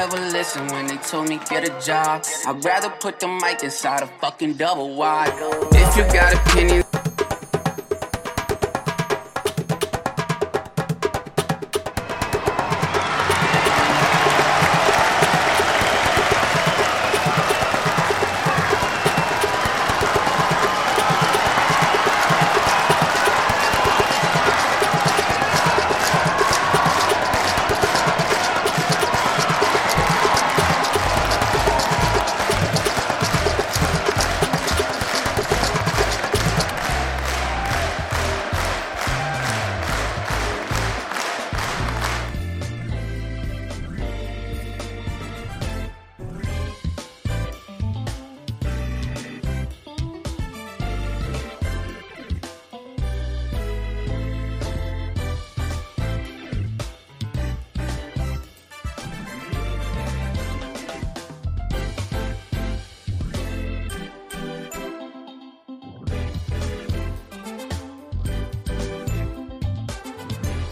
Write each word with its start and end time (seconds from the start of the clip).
never 0.00 0.16
listened 0.32 0.70
when 0.70 0.86
they 0.86 0.96
told 0.96 1.28
me 1.28 1.38
get 1.50 1.62
a 1.68 1.86
job. 1.86 2.24
I'd 2.46 2.64
rather 2.64 2.88
put 2.88 3.20
the 3.20 3.28
mic 3.28 3.62
inside 3.62 4.02
a 4.02 4.06
fucking 4.06 4.54
double 4.54 4.94
wide. 4.94 5.34
If 5.74 5.94
you 5.94 6.04
got 6.04 6.32
opinions. 6.32 6.89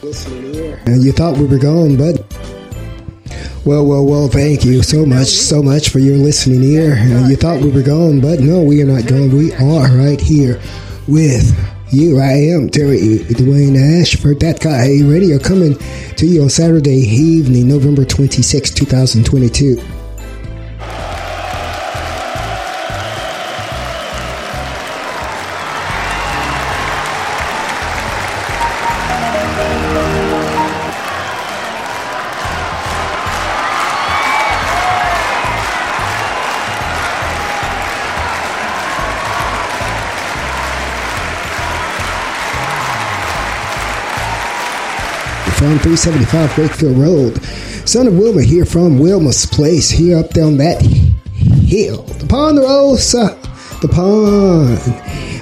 You 0.08 1.12
thought 1.12 1.36
we 1.36 1.44
were 1.44 1.58
gone, 1.58 1.96
but 1.96 2.24
well, 3.66 3.84
well, 3.84 4.06
well, 4.06 4.28
thank 4.28 4.64
you 4.64 4.82
so 4.82 5.04
much, 5.04 5.26
so 5.26 5.62
much 5.62 5.90
for 5.90 5.98
your 5.98 6.16
listening 6.16 6.62
ear. 6.62 6.96
You 7.26 7.36
thought 7.36 7.60
we 7.60 7.70
were 7.70 7.82
gone, 7.82 8.20
but 8.20 8.40
no, 8.40 8.62
we 8.62 8.80
are 8.80 8.86
not 8.86 9.06
gone. 9.06 9.36
We 9.36 9.52
are 9.54 9.88
right 9.88 10.20
here 10.20 10.60
with 11.06 11.54
you. 11.92 12.18
I 12.20 12.32
am 12.54 12.70
Terry 12.70 13.18
Dwayne 13.28 14.00
Ashford, 14.00 14.40
that 14.40 14.60
guy 14.60 15.00
radio 15.04 15.38
coming 15.38 15.76
to 16.16 16.26
you 16.26 16.42
on 16.42 16.48
Saturday 16.48 17.00
evening, 17.00 17.68
November 17.68 18.06
26, 18.06 18.70
2022. 18.70 19.97
From 45.58 45.76
375 45.80 46.56
Wakefield 46.56 46.96
Road. 46.96 47.42
Son 47.84 48.06
of 48.06 48.16
Wilma 48.16 48.42
here 48.42 48.64
from 48.64 49.00
Wilma's 49.00 49.44
Place, 49.44 49.90
here 49.90 50.16
up 50.16 50.30
down 50.30 50.56
that 50.58 50.80
hill. 50.80 52.04
The 52.04 52.26
Ponderosa, 52.26 53.36
the 53.82 53.88
pond. 53.88 54.78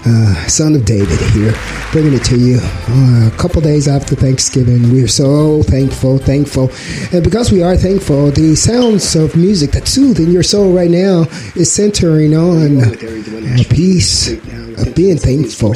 Uh, 0.09 0.47
son 0.47 0.75
of 0.75 0.87
David 0.87 1.19
here, 1.33 1.53
bringing 1.93 2.15
it 2.15 2.25
to 2.25 2.39
you 2.39 2.59
uh, 2.63 3.29
a 3.29 3.37
couple 3.37 3.61
days 3.61 3.89
after 3.89 4.15
Thanksgiving. 4.15 4.91
We're 4.91 5.09
so 5.09 5.63
thankful, 5.65 6.17
thankful. 6.17 6.71
And 7.13 7.23
because 7.23 7.53
we 7.53 7.63
are 7.63 7.77
thankful, 7.77 8.31
the 8.31 8.55
sounds 8.55 9.17
of 9.17 9.37
music 9.37 9.73
that's 9.73 9.91
soothing 9.91 10.31
your 10.31 10.45
soul 10.45 10.73
right 10.73 10.91
now 10.91 11.25
is 11.57 11.71
centering 11.71 12.35
on 12.35 12.81
peace 13.69 14.31
of 14.79 14.89
uh, 14.89 14.93
being 14.93 15.19
thankful. 15.19 15.75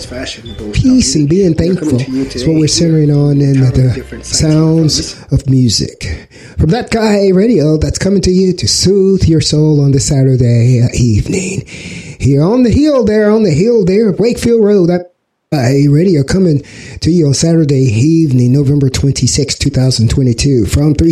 Peace 0.72 1.14
and 1.14 1.28
being 1.28 1.54
thankful 1.54 2.00
is 2.00 2.46
what 2.46 2.56
we're 2.56 2.68
centering 2.68 3.10
on 3.10 3.40
in 3.40 3.60
the 3.60 4.20
sounds 4.22 5.22
of 5.32 5.48
music. 5.48 6.28
From 6.58 6.70
that 6.70 6.90
guy 6.90 7.28
radio 7.28 7.76
that's 7.76 7.98
coming 7.98 8.20
to 8.22 8.30
you 8.30 8.52
to 8.54 8.68
soothe 8.68 9.24
your 9.24 9.40
soul 9.40 9.80
on 9.80 9.92
this 9.92 10.08
Saturday 10.08 10.86
evening. 10.94 11.66
Here 11.66 12.42
on 12.42 12.62
the 12.62 12.70
hill 12.70 13.04
there, 13.04 13.30
on 13.30 13.42
the 13.42 13.52
hill 13.54 13.84
there, 13.84 14.12
Wakefield 14.12 14.64
Road, 14.64 14.88
that 14.88 15.14
a 15.52 15.88
radio 15.88 16.22
coming 16.22 16.62
to 17.00 17.10
you 17.10 17.26
on 17.26 17.34
Saturday 17.34 17.82
evening, 17.82 18.52
November 18.52 18.88
26, 18.88 19.58
2022 19.58 20.66
from 20.66 20.94
3 20.94 21.10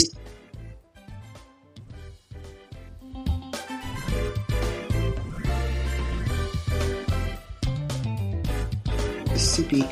Mississippi 9.58 9.82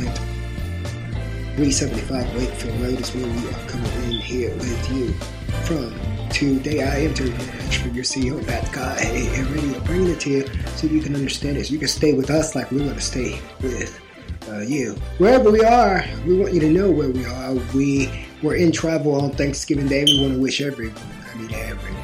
and 0.00 0.16
375 1.56 2.36
Wakefield 2.36 2.80
Road 2.80 3.00
is 3.00 3.14
where 3.14 3.26
we 3.26 3.48
are 3.48 3.68
coming 3.68 3.92
in 4.04 4.20
here 4.20 4.54
with 4.54 4.92
you 4.92 5.12
from 5.64 5.92
today. 6.30 6.82
I 6.82 6.98
am 6.98 7.14
Terry 7.14 7.30
for 7.30 7.88
your 7.88 8.04
CEO, 8.04 8.40
that 8.46 8.70
guy, 8.70 8.98
and 9.00 9.46
radio, 9.48 9.80
bringing 9.80 10.10
it 10.10 10.20
to 10.20 10.30
you 10.30 10.46
so 10.76 10.86
you 10.86 11.00
can 11.00 11.16
understand 11.16 11.56
it. 11.56 11.66
So 11.66 11.72
you 11.72 11.78
can 11.80 11.88
stay 11.88 12.12
with 12.12 12.30
us 12.30 12.54
like 12.54 12.70
we're 12.70 12.78
going 12.78 12.94
to 12.94 13.00
stay 13.00 13.40
with 13.62 14.00
uh, 14.48 14.60
you. 14.60 14.92
Wherever 15.18 15.50
we 15.50 15.64
are, 15.64 16.04
we 16.24 16.38
want 16.38 16.52
you 16.52 16.60
to 16.60 16.70
know 16.70 16.90
where 16.90 17.10
we 17.10 17.24
are. 17.24 17.54
We 17.74 18.28
were 18.42 18.54
in 18.54 18.70
travel 18.70 19.20
on 19.20 19.32
Thanksgiving 19.32 19.88
Day. 19.88 20.04
We 20.04 20.20
want 20.20 20.34
to 20.34 20.40
wish 20.40 20.60
everyone, 20.60 21.02
I 21.32 21.36
mean 21.36 21.52
everyone, 21.52 21.95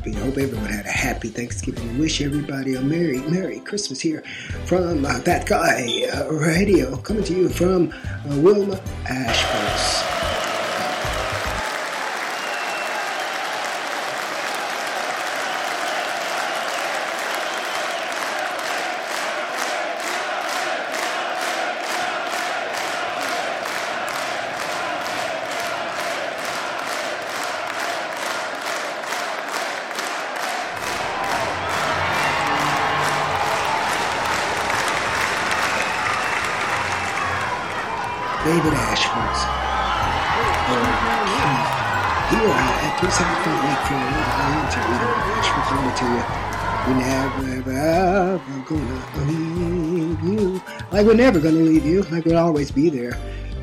happy. 0.00 0.16
I 0.16 0.20
hope 0.20 0.38
everyone 0.38 0.70
had 0.70 0.86
a 0.86 0.90
happy 0.90 1.28
Thanksgiving 1.28 1.98
wish 1.98 2.22
everybody 2.22 2.74
a 2.74 2.80
Merry, 2.80 3.18
Merry 3.18 3.60
Christmas 3.60 4.00
here 4.00 4.22
from 4.64 5.04
uh, 5.04 5.18
That 5.20 5.44
Guy 5.46 6.06
uh, 6.14 6.32
Radio, 6.32 6.96
coming 6.96 7.24
to 7.24 7.34
you 7.34 7.48
from 7.50 7.92
uh, 7.92 8.40
Wilma 8.40 8.80
Ashford. 9.06 9.99
Like 50.92 51.06
we're 51.06 51.14
never 51.14 51.40
gonna 51.40 51.56
leave 51.56 51.84
you. 51.84 52.02
Like 52.04 52.24
we'll 52.24 52.38
always 52.38 52.70
be 52.70 52.88
there. 52.90 53.14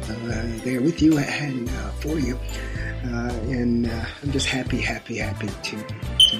Uh, 0.09 0.47
there 0.63 0.81
with 0.81 1.01
you 1.01 1.17
and 1.17 1.69
uh, 1.69 1.89
for 1.99 2.17
you. 2.17 2.39
Uh, 3.03 3.29
and 3.49 3.87
uh, 3.87 4.05
I'm 4.23 4.31
just 4.31 4.47
happy, 4.47 4.79
happy, 4.79 5.17
happy 5.17 5.47
to, 5.47 5.83
to 5.83 6.37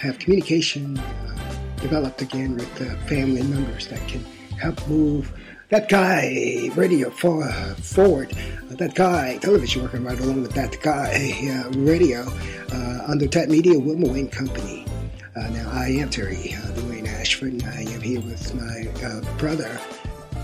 have 0.00 0.18
communication 0.18 0.98
uh, 0.98 1.54
developed 1.80 2.22
again 2.22 2.56
with 2.56 3.08
family 3.08 3.42
members 3.42 3.86
that 3.88 4.06
can 4.08 4.24
help 4.58 4.86
move 4.88 5.32
that 5.72 5.88
guy 5.88 6.68
radio 6.74 7.08
for, 7.08 7.48
forward, 7.80 8.30
uh, 8.70 8.74
that 8.74 8.94
guy 8.94 9.38
television 9.38 9.82
working 9.82 10.04
right 10.04 10.20
along 10.20 10.42
with 10.42 10.52
that 10.52 10.78
guy 10.82 11.32
uh, 11.66 11.70
radio 11.78 12.30
uh, 12.72 13.04
under 13.06 13.26
Tat 13.26 13.48
Media 13.48 13.78
Wilma 13.78 14.08
Wayne 14.08 14.28
Company. 14.28 14.86
Uh, 15.34 15.48
now 15.48 15.70
I 15.72 15.88
am 15.88 16.10
Terry 16.10 16.52
uh, 16.52 16.72
Dwayne 16.72 17.08
Ashford, 17.08 17.54
and 17.54 17.62
I 17.62 17.82
am 17.90 18.02
here 18.02 18.20
with 18.20 18.54
my 18.54 18.86
uh, 19.02 19.38
brother 19.38 19.80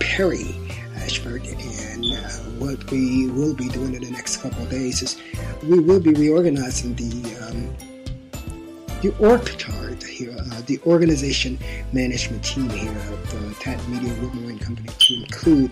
Perry 0.01 0.55
Ashford, 0.97 1.47
and 1.47 2.05
uh, 2.05 2.29
what 2.59 2.91
we 2.91 3.29
will 3.29 3.55
be 3.55 3.69
doing 3.69 3.95
in 3.95 4.03
the 4.03 4.11
next 4.11 4.39
couple 4.39 4.63
of 4.63 4.71
days 4.71 5.03
is 5.03 5.21
we 5.63 5.79
will 5.79 6.01
be 6.01 6.13
reorganizing 6.13 6.95
the 6.95 7.47
um, 7.49 7.75
the 9.01 9.15
org 9.21 9.45
chart 9.59 10.03
here, 10.03 10.35
uh, 10.37 10.63
the 10.67 10.81
organization 10.85 11.57
management 11.93 12.45
team 12.45 12.69
here 12.71 12.91
of 12.91 13.35
uh, 13.35 13.55
Tat 13.61 13.81
Media 13.89 14.13
Wilma 14.15 14.47
Wayne 14.47 14.59
Company 14.59 14.89
to 14.99 15.15
include 15.15 15.71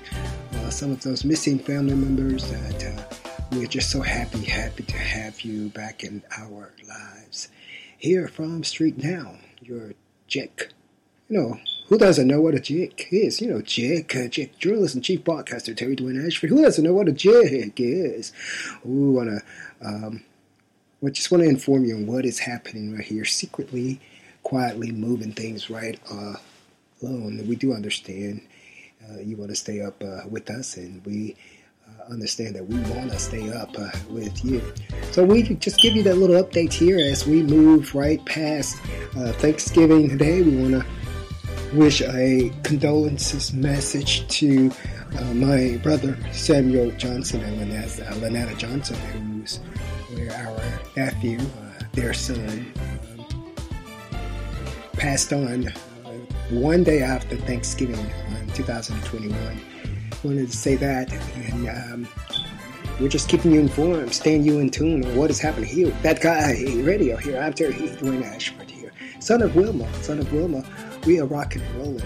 uh, 0.55 0.71
some 0.71 0.93
of 0.93 1.03
those 1.03 1.25
missing 1.25 1.59
family 1.59 1.95
members 1.95 2.49
that 2.51 2.85
uh, 2.85 3.33
we're 3.53 3.67
just 3.67 3.91
so 3.91 4.01
happy, 4.01 4.45
happy 4.45 4.85
to 4.85 4.97
have 4.97 5.41
you 5.41 5.71
back 5.71 6.05
in 6.05 6.23
our 6.39 6.73
lives. 6.89 7.49
Here 7.99 8.29
from 8.29 8.63
Street 8.63 9.03
Now, 9.03 9.35
your 9.61 9.95
Jick. 10.29 10.71
You 11.29 11.41
know, 11.41 11.61
who 11.89 11.99
doesn't 11.99 12.27
know 12.27 12.41
what 12.41 12.55
a 12.55 12.61
Jick 12.61 13.09
is? 13.11 13.41
You 13.41 13.49
know, 13.49 13.63
Jick, 13.63 14.15
uh, 14.17 14.29
journalist 14.59 14.95
and 14.95 15.05
chief 15.05 15.23
broadcaster 15.25 15.75
Terry 15.75 15.97
Dwayne 15.97 16.25
Ashford. 16.25 16.51
Who 16.51 16.63
doesn't 16.63 16.83
know 16.83 16.95
what 16.95 17.09
a 17.09 17.13
Jick 17.13 17.75
is? 17.79 18.33
We 18.85 19.11
want 19.11 19.31
to, 19.31 19.87
um, 19.87 20.25
we 21.01 21.11
just 21.13 21.31
want 21.31 21.45
to 21.45 21.49
inform 21.49 21.85
you 21.85 21.97
on 21.97 22.07
what 22.07 22.25
is 22.25 22.41
happening 22.41 22.93
right 22.93 23.05
here, 23.05 23.25
secretly, 23.25 24.01
quietly 24.43 24.91
moving 24.91 25.33
things 25.33 25.71
right 25.71 26.01
uh, 26.11 26.35
alone. 27.03 27.47
We 27.47 27.57
do 27.57 27.73
understand 27.73 28.43
uh, 29.09 29.21
you 29.21 29.37
want 29.37 29.51
to 29.51 29.57
stay 29.57 29.81
up 29.81 30.03
uh, 30.03 30.23
with 30.29 30.51
us, 30.51 30.77
and 30.77 31.05
we 31.05 31.37
uh, 31.87 32.13
understand 32.13 32.57
that 32.57 32.67
we 32.67 32.77
want 32.91 33.13
to 33.13 33.19
stay 33.19 33.53
up 33.53 33.79
uh, 33.79 33.91
with 34.11 34.45
you. 34.45 34.61
So 35.13 35.25
we 35.25 35.43
just 35.43 35.81
give 35.81 35.95
you 35.95 36.03
that 36.05 36.17
little 36.17 36.43
update 36.43 36.73
here 36.73 36.99
as 36.99 37.27
we 37.27 37.43
move 37.43 37.95
right 37.95 38.25
past 38.25 38.77
uh, 39.17 39.33
Thanksgiving 39.35 40.09
today. 40.09 40.43
We 40.43 40.57
want 40.57 40.83
to 40.83 40.87
wish 41.77 42.01
a 42.01 42.51
condolences 42.63 43.53
message 43.53 44.27
to 44.29 44.73
uh, 45.19 45.35
my 45.35 45.79
brother 45.83 46.17
Samuel 46.33 46.91
Johnson 46.93 47.43
and 47.43 47.61
Lynetta, 47.61 48.07
Lynetta 48.15 48.57
Johnson, 48.57 48.97
who's 48.97 49.61
our 50.33 50.59
nephew, 50.97 51.39
their 51.93 52.15
son, 52.15 52.73
um, 53.19 53.53
passed 54.95 55.35
on 55.35 55.65
one 56.49 56.83
day 56.83 57.03
after 57.03 57.37
Thanksgiving 57.37 58.11
in 58.41 58.47
2021. 58.55 59.61
Wanted 60.25 60.51
to 60.51 60.57
say 60.57 60.77
that, 60.77 61.13
and 61.13 61.69
um, 61.69 62.09
we're 62.99 63.09
just 63.09 63.29
keeping 63.29 63.53
you 63.53 63.61
informed, 63.61 64.15
staying 64.15 64.45
you 64.45 64.61
in 64.61 64.71
tune 64.71 65.05
on 65.05 65.15
what 65.15 65.29
is 65.31 65.41
happening 65.41 65.69
here. 65.69 65.91
That 66.03 66.23
guy, 66.23 66.57
radio 66.77 67.19
here, 67.19 67.39
I'm 67.39 67.53
Terry 67.53 67.75
Dwayne 67.75 68.25
Ashford 68.25 68.71
here, 68.71 68.93
son 69.21 69.43
of 69.43 69.55
Wilma, 69.55 69.93
son 70.03 70.21
of 70.21 70.33
Wilma. 70.33 70.65
We 71.07 71.21
are 71.21 71.25
rocking 71.25 71.63
and 71.63 71.77
rolling. 71.77 72.03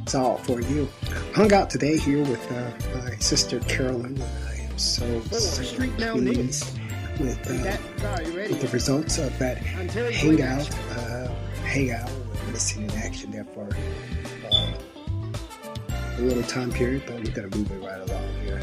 It's 0.00 0.14
all 0.14 0.38
for 0.38 0.62
you. 0.62 0.88
Hung 1.34 1.52
out 1.52 1.68
today 1.68 1.98
here 1.98 2.20
with 2.20 2.50
uh, 2.50 2.70
my 2.94 3.16
sister 3.16 3.60
Carolyn. 3.60 4.18
and 4.18 4.22
I 4.22 4.54
am 4.62 4.78
so, 4.78 5.20
so 5.24 5.62
pleased 5.90 6.78
with, 7.20 7.50
uh, 7.50 7.76
with 8.24 8.62
the 8.62 8.68
results 8.72 9.18
of 9.18 9.38
that 9.38 9.58
hangout. 9.58 10.70
Uh, 10.92 11.28
hangout 11.64 12.10
missing 12.50 12.84
in 12.84 12.90
action 12.92 13.30
there 13.30 13.44
for 13.44 13.68
uh, 14.50 14.72
a 16.16 16.22
little 16.22 16.42
time 16.44 16.72
period, 16.72 17.02
but 17.06 17.16
we're 17.16 17.30
going 17.32 17.50
to 17.50 17.58
move 17.58 17.70
it 17.72 17.86
right 17.86 18.00
along 18.00 18.28
here. 18.42 18.62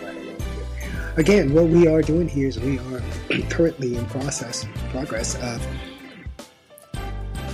Right 0.00 0.14
along 0.14 0.24
here. 0.24 1.12
Again, 1.16 1.52
what 1.52 1.64
we 1.64 1.88
are 1.88 2.02
doing 2.02 2.28
here 2.28 2.46
is 2.46 2.60
we 2.60 2.78
are 2.78 3.02
currently 3.50 3.96
in 3.96 4.06
process, 4.06 4.64
progress 4.92 5.34
of 5.42 5.60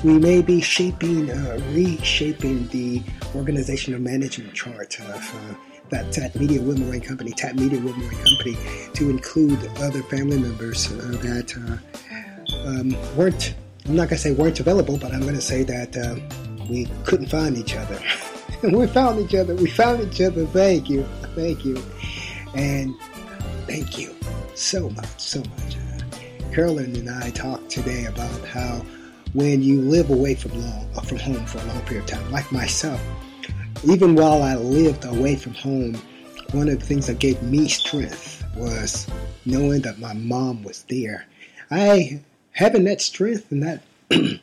we 0.02 0.18
may 0.18 0.42
be 0.42 0.60
shaping, 0.60 1.30
uh, 1.30 1.60
reshaping 1.72 2.66
the 2.68 3.02
organizational 3.34 4.00
management 4.00 4.54
chart 4.54 4.98
of 5.00 5.34
uh, 5.34 5.54
that 5.90 6.10
TAT 6.10 6.34
Media 6.36 6.60
Wilmer 6.60 6.98
Company, 7.00 7.32
TAT 7.32 7.56
Media 7.56 7.78
Wilmer 7.80 8.10
Company, 8.10 8.56
to 8.94 9.10
include 9.10 9.58
other 9.78 10.02
family 10.04 10.38
members 10.38 10.90
uh, 10.90 10.96
that 11.22 11.54
uh, 11.56 12.68
um, 12.68 12.96
weren't 13.16 13.54
I'm 13.86 13.96
not 13.96 14.08
going 14.08 14.10
to 14.10 14.18
say 14.18 14.30
weren't 14.30 14.60
available, 14.60 14.96
but 14.96 15.12
I'm 15.12 15.22
going 15.22 15.34
to 15.34 15.40
say 15.40 15.64
that 15.64 15.96
uh, 15.96 16.14
we 16.70 16.86
couldn't 17.04 17.26
find 17.26 17.56
each 17.56 17.74
other. 17.74 18.00
we 18.62 18.86
found 18.86 19.18
each 19.18 19.34
other. 19.34 19.56
We 19.56 19.68
found 19.68 20.00
each 20.02 20.20
other. 20.20 20.46
Thank 20.46 20.88
you. 20.88 21.02
Thank 21.34 21.64
you. 21.64 21.82
And 22.54 22.94
thank 23.66 23.98
you 23.98 24.14
so 24.54 24.88
much, 24.90 25.08
so 25.18 25.40
much. 25.40 25.76
Uh, 25.76 26.54
Carolyn 26.54 26.94
and 26.94 27.10
I 27.10 27.30
talked 27.30 27.70
today 27.70 28.04
about 28.04 28.44
how 28.46 28.82
when 29.34 29.62
you 29.62 29.80
live 29.80 30.10
away 30.10 30.34
from 30.34 30.52
long, 30.60 30.88
uh, 30.96 31.00
from 31.00 31.18
home 31.18 31.44
for 31.46 31.58
a 31.58 31.64
long 31.64 31.80
period 31.82 32.04
of 32.04 32.10
time, 32.10 32.30
like 32.30 32.50
myself, 32.52 33.00
even 33.84 34.14
while 34.14 34.42
I 34.42 34.56
lived 34.56 35.04
away 35.04 35.36
from 35.36 35.54
home, 35.54 35.94
one 36.52 36.68
of 36.68 36.78
the 36.78 36.86
things 36.86 37.06
that 37.06 37.18
gave 37.18 37.42
me 37.42 37.68
strength 37.68 38.44
was 38.56 39.08
knowing 39.46 39.82
that 39.82 39.98
my 39.98 40.12
mom 40.12 40.62
was 40.62 40.82
there. 40.84 41.26
I 41.70 42.20
having 42.52 42.84
that 42.84 43.00
strength 43.00 43.50
and 43.50 43.62
that 43.62 43.82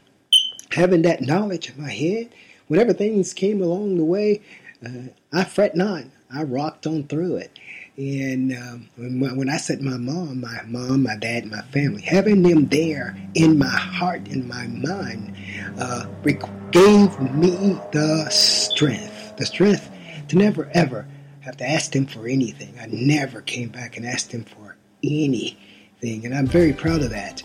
having 0.72 1.04
that 1.04 1.22
knowledge 1.22 1.70
in 1.70 1.82
my 1.82 1.92
head, 1.92 2.34
whenever 2.68 2.94
things 2.94 3.34
came 3.34 3.62
along 3.62 3.98
the 3.98 4.04
way, 4.04 4.42
uh, 4.84 5.10
I 5.32 5.44
fret 5.44 5.76
not. 5.76 6.06
I 6.34 6.44
rocked 6.44 6.88
on 6.88 7.04
through 7.04 7.38
it. 7.38 7.58
And 8.00 8.54
um, 8.54 8.90
when, 8.96 9.36
when, 9.36 9.50
I 9.50 9.58
said 9.58 9.82
my 9.82 9.98
mom, 9.98 10.40
my 10.40 10.62
mom, 10.68 11.04
my 11.04 11.18
dad, 11.18 11.46
my 11.48 11.60
family, 11.64 12.02
having 12.02 12.44
them 12.44 12.68
there 12.68 13.18
in 13.34 13.60
my 13.60 13.68
heart, 13.68 14.26
in 14.30 14.48
my 14.48 14.68
mind, 14.68 15.36
uh, 15.78 16.06
gave 16.72 17.20
me 17.20 17.78
the 17.92 18.30
strength, 18.30 19.36
the 19.36 19.46
strength 19.46 19.92
to 20.30 20.38
never 20.38 20.72
ever 20.74 21.06
have 21.42 21.58
to 21.58 21.70
ask 21.70 21.92
them 21.92 22.06
for 22.06 22.26
anything. 22.26 22.74
I 22.80 22.86
never 22.86 23.42
came 23.42 23.68
back 23.68 23.98
and 23.98 24.06
asked 24.06 24.32
them 24.32 24.46
for 24.46 24.78
anything, 25.04 26.26
and 26.26 26.34
I'm 26.34 26.48
very 26.48 26.72
proud 26.72 27.02
of 27.02 27.10
that. 27.10 27.44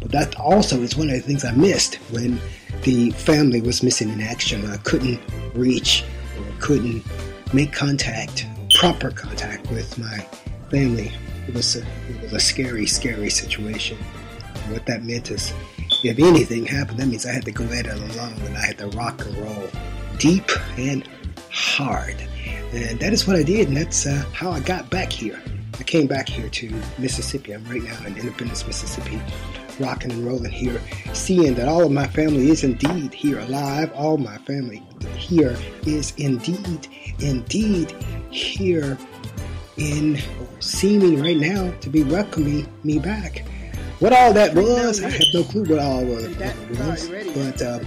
But 0.00 0.10
that 0.10 0.34
also 0.34 0.82
is 0.82 0.96
one 0.96 1.10
of 1.10 1.14
the 1.14 1.20
things 1.20 1.44
I 1.44 1.52
missed 1.52 1.94
when 2.10 2.40
the 2.82 3.12
family 3.12 3.60
was 3.60 3.84
missing 3.84 4.08
in 4.08 4.20
action. 4.20 4.68
I 4.68 4.78
couldn't 4.78 5.20
reach 5.54 6.02
or 6.36 6.44
couldn't 6.58 7.04
make 7.54 7.72
contact, 7.72 8.46
proper 8.76 9.10
contact 9.10 9.70
with 9.70 9.96
my 9.96 10.18
family. 10.70 11.10
It 11.48 11.54
was 11.54 11.76
a, 11.76 11.80
it 11.80 12.22
was 12.24 12.34
a 12.34 12.38
scary, 12.38 12.84
scary 12.84 13.30
situation. 13.30 13.96
what 14.68 14.84
that 14.84 15.02
meant 15.02 15.30
is, 15.30 15.54
if 16.04 16.18
anything 16.18 16.66
happened, 16.66 16.98
that 16.98 17.06
means 17.06 17.24
I 17.24 17.32
had 17.32 17.46
to 17.46 17.52
go 17.52 17.64
at 17.64 17.86
it 17.86 17.94
alone 17.94 18.34
and 18.44 18.54
I 18.54 18.66
had 18.66 18.76
to 18.78 18.88
rock 18.88 19.24
and 19.24 19.34
roll 19.38 19.70
deep 20.18 20.50
and 20.76 21.08
hard. 21.50 22.16
And 22.74 23.00
that 23.00 23.14
is 23.14 23.26
what 23.26 23.36
I 23.36 23.42
did, 23.42 23.68
and 23.68 23.76
that's 23.78 24.06
uh, 24.06 24.22
how 24.34 24.50
I 24.50 24.60
got 24.60 24.90
back 24.90 25.10
here. 25.10 25.40
I 25.78 25.82
came 25.82 26.06
back 26.06 26.28
here 26.28 26.50
to 26.50 26.82
Mississippi. 26.98 27.54
I'm 27.54 27.64
right 27.64 27.82
now 27.82 27.98
in 28.06 28.18
Independence, 28.18 28.66
Mississippi, 28.66 29.20
rocking 29.80 30.10
and 30.10 30.26
rolling 30.26 30.52
here, 30.52 30.80
seeing 31.14 31.54
that 31.54 31.66
all 31.66 31.84
of 31.84 31.92
my 31.92 32.06
family 32.08 32.50
is 32.50 32.62
indeed 32.62 33.14
here 33.14 33.38
alive. 33.38 33.90
All 33.94 34.18
my 34.18 34.36
family 34.38 34.82
here 35.16 35.56
is 35.86 36.12
indeed, 36.18 36.88
indeed 37.20 37.92
here 38.30 38.98
in 39.76 40.16
or 40.16 40.48
seeming 40.60 41.20
right 41.20 41.36
now 41.36 41.70
to 41.80 41.90
be 41.90 42.02
welcoming 42.02 42.66
me 42.82 42.98
back. 42.98 43.44
What 43.98 44.12
all 44.12 44.32
that 44.34 44.54
was, 44.54 45.02
I 45.02 45.08
have 45.08 45.22
no 45.32 45.42
clue 45.42 45.64
what 45.64 45.78
all 45.78 46.04
was, 46.04 46.28
was 46.78 47.08
but 47.34 47.62
uh, 47.62 47.80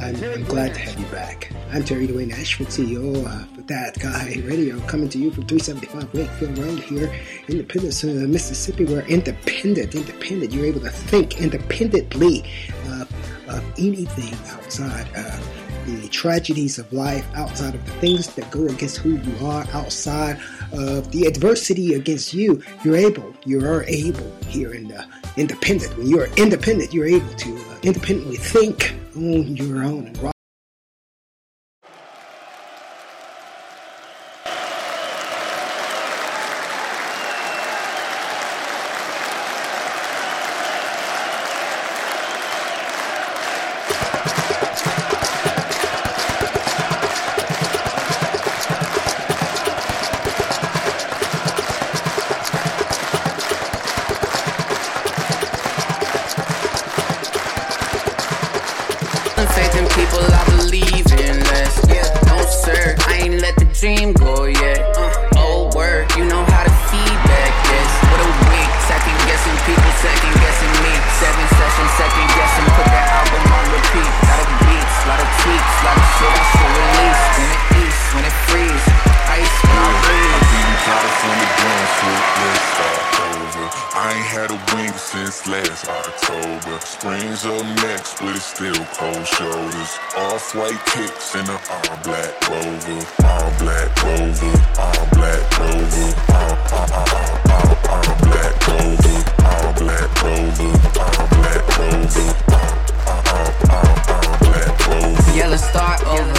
I'm, 0.00 0.16
I'm, 0.22 0.44
glad 0.44 0.74
to 0.74 0.80
have 0.80 0.98
you 0.98 1.06
back. 1.06 1.52
I'm 1.72 1.84
Terry 1.84 2.06
Dwayne 2.06 2.32
Ashford, 2.32 2.66
CEO 2.66 3.24
uh, 3.24 3.46
for 3.54 3.62
That 3.62 3.98
Guy 3.98 4.42
Radio, 4.44 4.78
coming 4.80 5.08
to 5.08 5.18
you 5.18 5.30
from 5.30 5.46
375 5.46 6.12
Wakefield 6.14 6.58
Road 6.58 6.80
here, 6.80 7.14
Independence, 7.48 8.04
uh, 8.04 8.26
Mississippi. 8.28 8.84
We're 8.84 9.06
independent, 9.06 9.94
independent. 9.94 10.52
You're 10.52 10.66
able 10.66 10.80
to 10.80 10.90
think 10.90 11.40
independently 11.40 12.44
uh, 12.88 13.04
of 13.48 13.64
anything 13.78 14.34
outside 14.52 15.08
of 15.16 15.66
the 15.86 16.08
tragedies 16.08 16.78
of 16.78 16.92
life, 16.92 17.26
outside 17.34 17.74
of 17.74 17.84
the 17.86 17.92
things 17.92 18.34
that 18.34 18.50
go 18.50 18.66
against 18.66 18.98
who 18.98 19.16
you 19.16 19.46
are, 19.46 19.64
outside 19.72 20.40
of 20.72 21.10
the 21.12 21.26
adversity 21.26 21.94
against 21.94 22.34
you. 22.34 22.62
You're 22.84 22.96
able, 22.96 23.34
you 23.44 23.64
are 23.64 23.84
able 23.84 24.32
here 24.48 24.74
in 24.74 24.88
the 24.88 25.06
independent. 25.36 25.96
When 25.96 26.08
you're 26.08 26.28
independent, 26.36 26.92
you're 26.92 27.06
able 27.06 27.34
to 27.34 27.56
uh, 27.56 27.78
independently 27.82 28.36
think 28.36 28.94
on 29.14 29.56
your 29.56 29.84
own 29.84 30.12
I 83.96 84.12
ain't 84.12 84.26
had 84.28 84.50
a 84.50 84.60
wink 84.76 84.94
since 84.98 85.48
last 85.48 85.88
October. 85.88 86.78
Springs 86.84 87.46
up 87.46 87.64
next, 87.80 88.20
but 88.20 88.36
it's 88.36 88.44
still 88.44 88.76
cold 88.92 89.26
shoulders. 89.26 89.98
Off 90.16 90.54
white 90.54 90.78
kicks 90.84 91.34
in 91.34 91.48
a 91.48 91.56
all 91.56 91.96
black 92.04 92.36
rover. 92.44 93.00
All 93.24 93.50
black 93.56 93.88
rover. 94.04 94.52
All 94.76 95.04
black 95.16 95.40
rover. 95.56 96.12
All, 96.28 96.54
all, 96.76 96.92
all, 96.92 97.40
all, 97.56 97.72
all 97.88 98.12
black 98.20 98.54
rover. 98.68 99.16
All 99.48 99.72
black 99.80 100.12
rover. 100.20 100.76
All 101.00 101.24
black 101.40 101.64
rover. 101.80 102.28
All, 102.52 103.24
all, 103.32 103.50
all, 103.72 103.96
all 104.12 104.36
black 104.44 104.76
rover. 104.86 105.32
Yeah, 105.32 105.48
let's 105.48 105.64
start 105.64 106.04
over. 106.06 106.36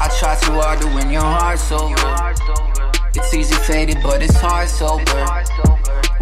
I 0.00 0.08
try 0.18 0.34
too 0.40 0.56
hard 0.56 0.80
to 0.80 0.88
win 0.96 1.10
your 1.10 1.22
heart 1.22 1.60
over. 1.72 2.67
It's 3.18 3.34
easy 3.34 3.58
faded, 3.66 3.98
but 4.00 4.22
it's 4.22 4.38
hard 4.38 4.68
sober. 4.68 5.02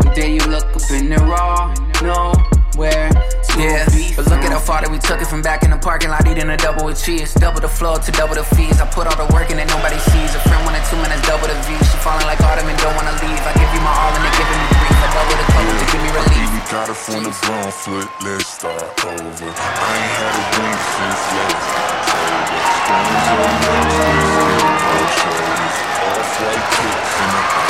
One 0.00 0.14
day 0.16 0.32
you 0.32 0.40
look 0.48 0.64
up 0.64 0.90
in 0.90 1.12
the 1.12 1.20
raw, 1.28 1.68
nowhere. 2.00 3.12
Yeah, 3.56 3.84
but 4.16 4.24
look 4.32 4.40
at 4.44 4.52
how 4.52 4.58
far 4.58 4.80
that 4.80 4.88
we 4.90 4.98
took 4.98 5.20
it 5.20 5.28
from 5.28 5.40
back 5.40 5.62
in 5.62 5.70
the 5.70 5.76
parking 5.76 6.08
lot, 6.08 6.26
eating 6.26 6.48
a 6.48 6.56
double 6.56 6.88
with 6.88 6.96
cheese. 6.96 7.32
Double 7.36 7.60
the 7.60 7.68
flow 7.68 7.96
to 8.00 8.10
double 8.12 8.34
the 8.34 8.44
fees. 8.56 8.80
I 8.80 8.88
put 8.88 9.06
all 9.06 9.16
the 9.16 9.28
work 9.32 9.52
in 9.52 9.60
that 9.60 9.68
nobody 9.68 10.00
sees. 10.08 10.32
A 10.36 10.40
friend 10.40 10.60
wanted 10.64 10.84
two 10.88 10.96
minutes, 10.96 11.20
double 11.28 11.48
the 11.48 11.56
V. 11.68 11.76
She 11.84 11.96
falling 12.00 12.24
like 12.24 12.40
autumn 12.40 12.68
and 12.68 12.76
don't 12.80 12.96
wanna 12.96 13.12
leave. 13.20 13.44
I 13.44 13.52
give 13.56 13.70
you 13.76 13.80
my 13.84 13.92
all 13.92 14.12
and 14.16 14.24
they 14.24 14.32
giving 14.32 14.56
me 14.56 14.68
grief. 14.76 14.96
I 14.96 15.08
double 15.12 15.36
the 15.36 15.46
total 15.52 15.76
to 15.76 15.86
give 15.92 16.00
me 16.00 16.10
relief. 16.16 16.48
We 16.48 16.60
got 16.72 16.88
it 16.88 16.96
from 16.96 17.20
the 17.28 17.32
ground 17.44 17.72
foot, 17.76 18.08
let's 18.24 18.48
start 18.48 18.82
over. 19.04 19.52
I 19.52 19.88
ain't 20.00 20.16
had 20.16 20.32
a 20.32 20.44
wink 20.58 20.80
since 20.80 21.22
last 21.32 21.76
October. 21.76 22.56
Springs 22.72 23.28
up 23.36 23.40
next, 23.68 23.96
but 24.00 24.16
it's 24.16 24.40
still 24.40 24.72
cold 24.80 25.12
shoulders. 25.12 25.95
Off 26.06 26.40
white 26.40 26.66
kicks 26.70 27.14
in 27.20 27.30
a 27.34 27.66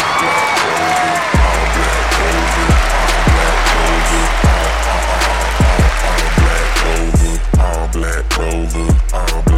all 7.58 7.88
black 7.88 8.36
rover. 8.36 8.88
All 9.14 9.42
black 9.42 9.55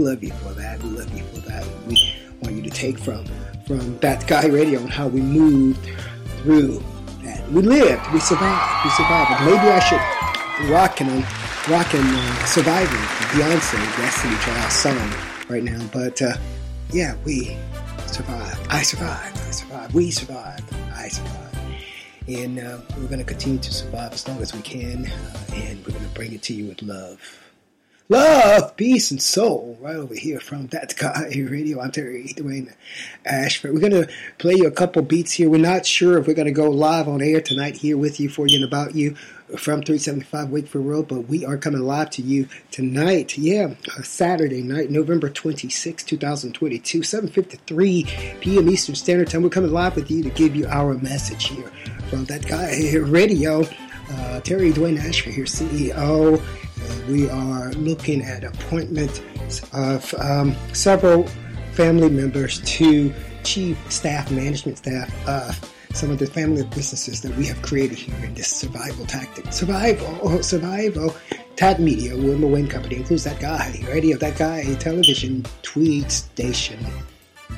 We 0.00 0.06
love 0.06 0.24
you 0.24 0.32
for 0.32 0.54
that. 0.54 0.82
We 0.82 0.88
love 0.88 1.14
you 1.14 1.22
for 1.24 1.40
that. 1.40 1.62
We 1.86 2.14
want 2.40 2.56
you 2.56 2.62
to 2.62 2.70
take 2.70 2.98
from 2.98 3.22
from 3.66 3.98
that 3.98 4.26
guy 4.26 4.46
radio 4.46 4.80
and 4.80 4.88
how 4.88 5.08
we 5.08 5.20
moved 5.20 5.78
through 6.38 6.82
that. 7.22 7.46
We 7.52 7.60
lived. 7.60 8.10
We 8.10 8.18
survived. 8.18 8.84
We 8.86 8.90
survived. 8.92 9.44
Maybe 9.44 9.58
I 9.58 9.78
should 9.80 10.70
rock 10.70 11.02
and 11.02 11.22
rock 11.68 11.92
and 11.92 12.16
uh, 12.16 12.44
surviving 12.46 13.04
Beyonce 13.28 13.76
Destiny 13.98 14.36
Child 14.36 14.72
song 14.72 15.12
right 15.50 15.62
now. 15.62 15.86
But 15.92 16.22
uh, 16.22 16.32
yeah, 16.92 17.14
we 17.26 17.58
survived. 18.06 18.58
I 18.70 18.80
survived. 18.80 19.36
I 19.36 19.50
survived. 19.50 19.92
We 19.92 20.10
survived. 20.10 20.74
I 20.94 21.08
survived. 21.08 21.58
And 22.26 22.58
uh, 22.58 22.78
we're 22.96 23.08
going 23.08 23.18
to 23.18 23.24
continue 23.24 23.58
to 23.58 23.74
survive 23.74 24.14
as 24.14 24.26
long 24.26 24.40
as 24.40 24.54
we 24.54 24.62
can. 24.62 25.04
Uh, 25.04 25.54
and 25.56 25.84
we're 25.84 25.92
going 25.92 26.08
to 26.08 26.14
bring 26.14 26.32
it 26.32 26.40
to 26.44 26.54
you 26.54 26.68
with 26.68 26.80
love 26.80 27.20
love, 28.10 28.76
peace, 28.76 29.12
and 29.12 29.22
soul 29.22 29.78
right 29.80 29.94
over 29.94 30.14
here 30.14 30.40
from 30.40 30.66
that 30.68 30.94
guy 30.96 31.30
radio. 31.48 31.80
I'm 31.80 31.92
Terry 31.92 32.34
Dwayne 32.36 32.74
Ashford. 33.24 33.72
We're 33.72 33.88
to 33.92 34.12
play 34.36 34.54
you 34.54 34.66
a 34.66 34.72
couple 34.72 35.00
beats 35.02 35.32
here. 35.32 35.48
We're 35.48 35.60
not 35.60 35.86
sure 35.86 36.18
if 36.18 36.26
we're 36.26 36.34
to 36.46 36.50
go 36.50 36.68
live 36.68 37.06
on 37.08 37.22
air 37.22 37.40
tonight 37.40 37.76
here 37.76 37.96
with 37.96 38.18
you 38.18 38.28
for 38.28 38.48
you 38.48 38.56
and 38.56 38.64
about 38.64 38.96
you 38.96 39.14
from 39.56 39.82
375 39.82 40.50
Wakefield 40.50 40.86
Road, 40.86 41.08
but 41.08 41.28
we 41.28 41.44
are 41.44 41.56
coming 41.56 41.82
live 41.82 42.10
to 42.10 42.22
you 42.22 42.48
tonight. 42.72 43.38
Yeah, 43.38 43.74
Saturday 44.02 44.62
night, 44.62 44.90
November 44.90 45.30
26, 45.30 46.02
2022, 46.02 47.00
7.53 47.00 48.40
p.m. 48.40 48.68
Eastern 48.68 48.96
Standard 48.96 49.30
Time. 49.30 49.42
We're 49.42 49.50
coming 49.50 49.72
live 49.72 49.94
with 49.94 50.10
you 50.10 50.24
to 50.24 50.30
give 50.30 50.56
you 50.56 50.66
our 50.66 50.94
message 50.94 51.46
here 51.46 51.70
from 52.08 52.24
that 52.24 52.44
guy 52.46 52.96
radio. 52.96 53.64
Uh, 54.12 54.40
Terry 54.40 54.72
Dwayne 54.72 54.98
Ashford 54.98 55.34
here, 55.34 55.44
CEO 55.44 56.42
we 57.10 57.28
are 57.28 57.72
looking 57.72 58.22
at 58.22 58.44
appointment 58.44 59.22
of 59.72 60.14
um, 60.20 60.54
several 60.72 61.26
family 61.72 62.08
members 62.08 62.60
to 62.60 63.12
chief 63.42 63.76
staff, 63.90 64.30
management 64.30 64.78
staff 64.78 65.28
of 65.28 65.74
some 65.92 66.10
of 66.10 66.18
the 66.18 66.26
family 66.26 66.62
businesses 66.62 67.20
that 67.20 67.36
we 67.36 67.44
have 67.46 67.60
created 67.62 67.98
here 67.98 68.24
in 68.24 68.32
this 68.34 68.48
survival 68.48 69.04
tactic. 69.06 69.52
Survival, 69.52 70.18
oh, 70.22 70.40
survival. 70.40 71.14
Tat 71.56 71.80
Media, 71.80 72.16
Wilma 72.16 72.46
Wayne 72.46 72.68
Company 72.68 72.96
includes 72.96 73.24
that 73.24 73.40
guy, 73.40 73.84
radio, 73.88 74.16
that 74.16 74.38
guy, 74.38 74.62
television, 74.74 75.44
tweet 75.62 76.10
station, 76.10 76.78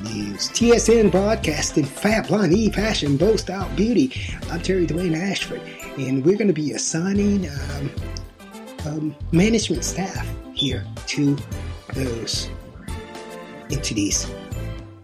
news, 0.01 0.49
TSN 0.49 1.11
broadcasting, 1.11 1.85
Fab 1.85 2.29
Line 2.29 2.51
E 2.51 2.69
Fashion, 2.69 3.17
Bow 3.17 3.35
Style 3.37 3.69
Beauty. 3.75 4.11
I'm 4.51 4.61
Terry 4.61 4.87
Dwayne 4.87 5.15
Ashford, 5.15 5.61
and 5.97 6.25
we're 6.25 6.37
going 6.37 6.47
to 6.47 6.53
be 6.53 6.71
assigning. 6.71 7.47
Um, 7.47 7.91
um, 8.85 9.15
management 9.31 9.83
staff 9.83 10.27
here 10.53 10.85
to 11.07 11.37
those 11.93 12.49
entities 13.71 14.29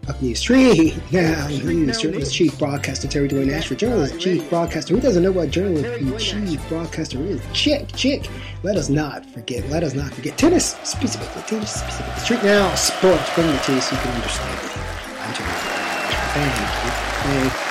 of 0.08 0.20
News 0.22 0.42
3. 0.42 0.94
Now, 1.12 1.48
News 1.48 2.00
Journalist 2.00 2.34
Chief 2.34 2.58
Broadcaster 2.58 3.08
Terry 3.08 3.28
Dwayne 3.28 3.52
Ashford, 3.52 3.78
Journalist 3.78 4.20
Chief 4.20 4.48
Broadcaster. 4.50 4.94
Who 4.94 5.00
doesn't 5.00 5.22
know 5.22 5.32
what 5.32 5.50
Journalist 5.50 6.24
Chief 6.24 6.68
Broadcaster 6.68 7.18
is? 7.20 7.40
Chick, 7.52 7.88
chick. 7.94 8.28
Let 8.62 8.76
us 8.76 8.88
not 8.88 9.24
forget, 9.26 9.68
let 9.70 9.82
us 9.84 9.94
not 9.94 10.12
forget 10.12 10.36
tennis, 10.36 10.76
specifically, 10.84 11.42
tennis, 11.42 11.72
specifically. 11.72 12.20
Street 12.20 12.42
Now 12.42 12.74
Sports, 12.74 13.34
bringing 13.34 13.54
it 13.54 13.62
to 13.64 13.74
you 13.74 13.80
so 13.80 13.94
you 13.94 14.02
can 14.02 14.12
understand 14.12 14.58
it. 14.58 14.76
I'm 15.20 15.34
Terry 15.34 15.48
Dwayne 15.48 15.78
Ashford. 15.78 16.42
Thank 16.42 16.60
you. 16.60 17.50
Thank 17.50 17.64
you. 17.64 17.69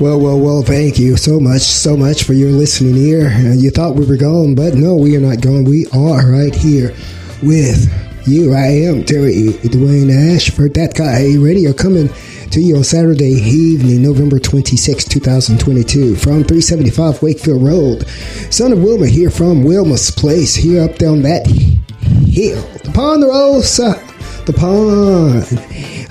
Well, 0.00 0.18
well, 0.18 0.40
well, 0.40 0.62
thank 0.62 0.98
you 0.98 1.18
so 1.18 1.38
much, 1.38 1.60
so 1.60 1.94
much 1.94 2.24
for 2.24 2.32
your 2.32 2.48
listening 2.52 2.96
ear. 2.96 3.26
Uh, 3.28 3.52
you 3.52 3.68
thought 3.68 3.96
we 3.96 4.06
were 4.06 4.16
gone, 4.16 4.54
but 4.54 4.72
no, 4.74 4.96
we 4.96 5.14
are 5.14 5.20
not 5.20 5.42
gone. 5.42 5.64
We 5.64 5.84
are 5.92 6.26
right 6.26 6.54
here 6.54 6.94
with 7.42 8.26
you. 8.26 8.54
I 8.54 8.88
am 8.88 9.04
Terry 9.04 9.52
Dwayne 9.60 10.34
Ashford, 10.34 10.72
that 10.72 10.94
guy 10.94 11.34
radio 11.36 11.74
coming 11.74 12.08
to 12.50 12.62
you 12.62 12.78
on 12.78 12.84
Saturday 12.84 13.32
evening, 13.32 14.02
November 14.02 14.38
26, 14.38 15.04
2022, 15.04 16.16
from 16.16 16.44
375 16.44 17.20
Wakefield 17.20 17.62
Road. 17.62 18.08
Son 18.50 18.72
of 18.72 18.82
Wilma 18.82 19.06
here 19.06 19.28
from 19.28 19.64
Wilma's 19.64 20.10
Place, 20.10 20.54
here 20.54 20.82
up 20.82 20.96
down 20.96 21.20
that 21.22 21.46
hill. 21.46 22.64
Upon 22.88 23.20
the 23.20 23.26
the 23.26 23.32
Ponderosa, 23.32 24.09
the 24.46 24.52
Pond, 24.52 25.44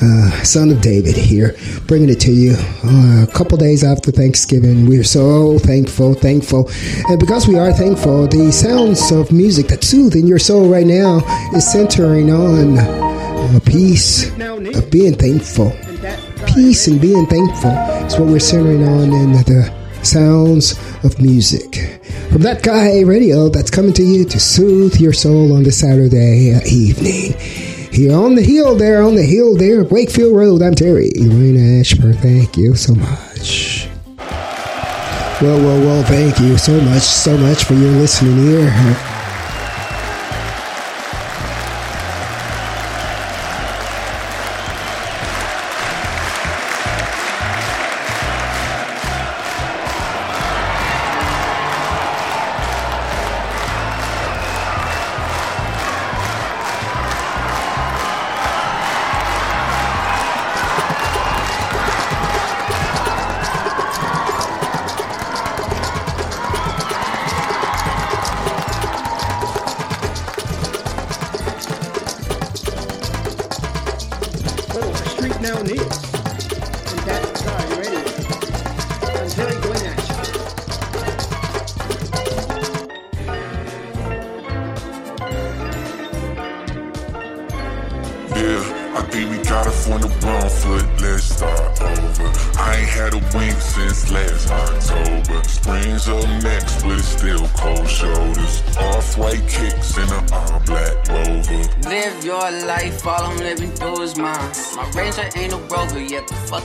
uh, 0.02 0.44
son 0.44 0.72
of 0.72 0.82
David 0.82 1.16
here, 1.16 1.56
bringing 1.88 2.10
it 2.10 2.20
to 2.22 2.32
you 2.32 2.56
uh, 2.84 3.24
a 3.24 3.32
couple 3.34 3.58
days 3.58 3.84
after 3.84 4.12
Thanksgiving. 4.12 4.86
We 4.86 4.98
are 4.98 5.04
so 5.04 5.60
thankful, 5.60 6.14
thankful. 6.14 6.70
And 7.08 7.20
because 7.20 7.48
we 7.48 7.58
are 7.58 7.72
thankful, 7.74 8.28
the 8.28 8.52
sounds 8.52 9.12
of 9.12 9.32
music 9.32 9.68
that's 9.68 9.94
in 9.94 10.28
your 10.28 10.40
soul 10.40 10.70
right 10.70 10.86
now 10.86 11.20
is 11.56 11.70
centering 11.70 12.32
on 12.32 12.78
a 13.56 13.60
peace 13.60 14.30
of 14.30 14.90
being 14.92 15.16
thankful. 15.16 15.72
Peace 16.54 16.88
and 16.88 17.02
being 17.02 17.26
thankful 17.26 17.72
is 18.06 18.18
what 18.18 18.30
we're 18.30 18.40
centering 18.40 18.88
on 18.88 19.12
in 19.12 19.34
the 19.34 19.74
sounds 20.04 20.74
of 21.04 21.20
music. 21.20 22.00
From 22.32 22.42
that 22.44 22.62
guy 22.64 23.02
radio 23.02 23.50
that's 23.50 23.72
coming 23.72 23.94
to 23.94 24.04
you 24.04 24.24
to 24.26 24.40
soothe 24.40 24.96
your 24.98 25.14
soul 25.14 25.56
on 25.56 25.64
this 25.64 25.80
Saturday 25.80 26.60
evening. 26.66 27.79
Here 27.92 28.16
on 28.16 28.36
the 28.36 28.44
hill 28.44 28.76
there, 28.76 29.02
on 29.02 29.16
the 29.16 29.24
hill 29.24 29.56
there, 29.56 29.84
Wakefield 29.84 30.36
Road, 30.36 30.62
I'm 30.62 30.76
Terry 30.76 31.10
Lorena 31.16 31.80
Ashford. 31.80 32.20
Thank 32.20 32.56
you 32.56 32.76
so 32.76 32.94
much. 32.94 33.88
Well, 35.42 35.58
well, 35.58 35.80
well, 35.80 36.04
thank 36.04 36.40
you 36.40 36.58
so 36.58 36.80
much, 36.82 37.02
so 37.02 37.36
much 37.38 37.64
for 37.64 37.74
your 37.74 37.92
listening 37.92 38.38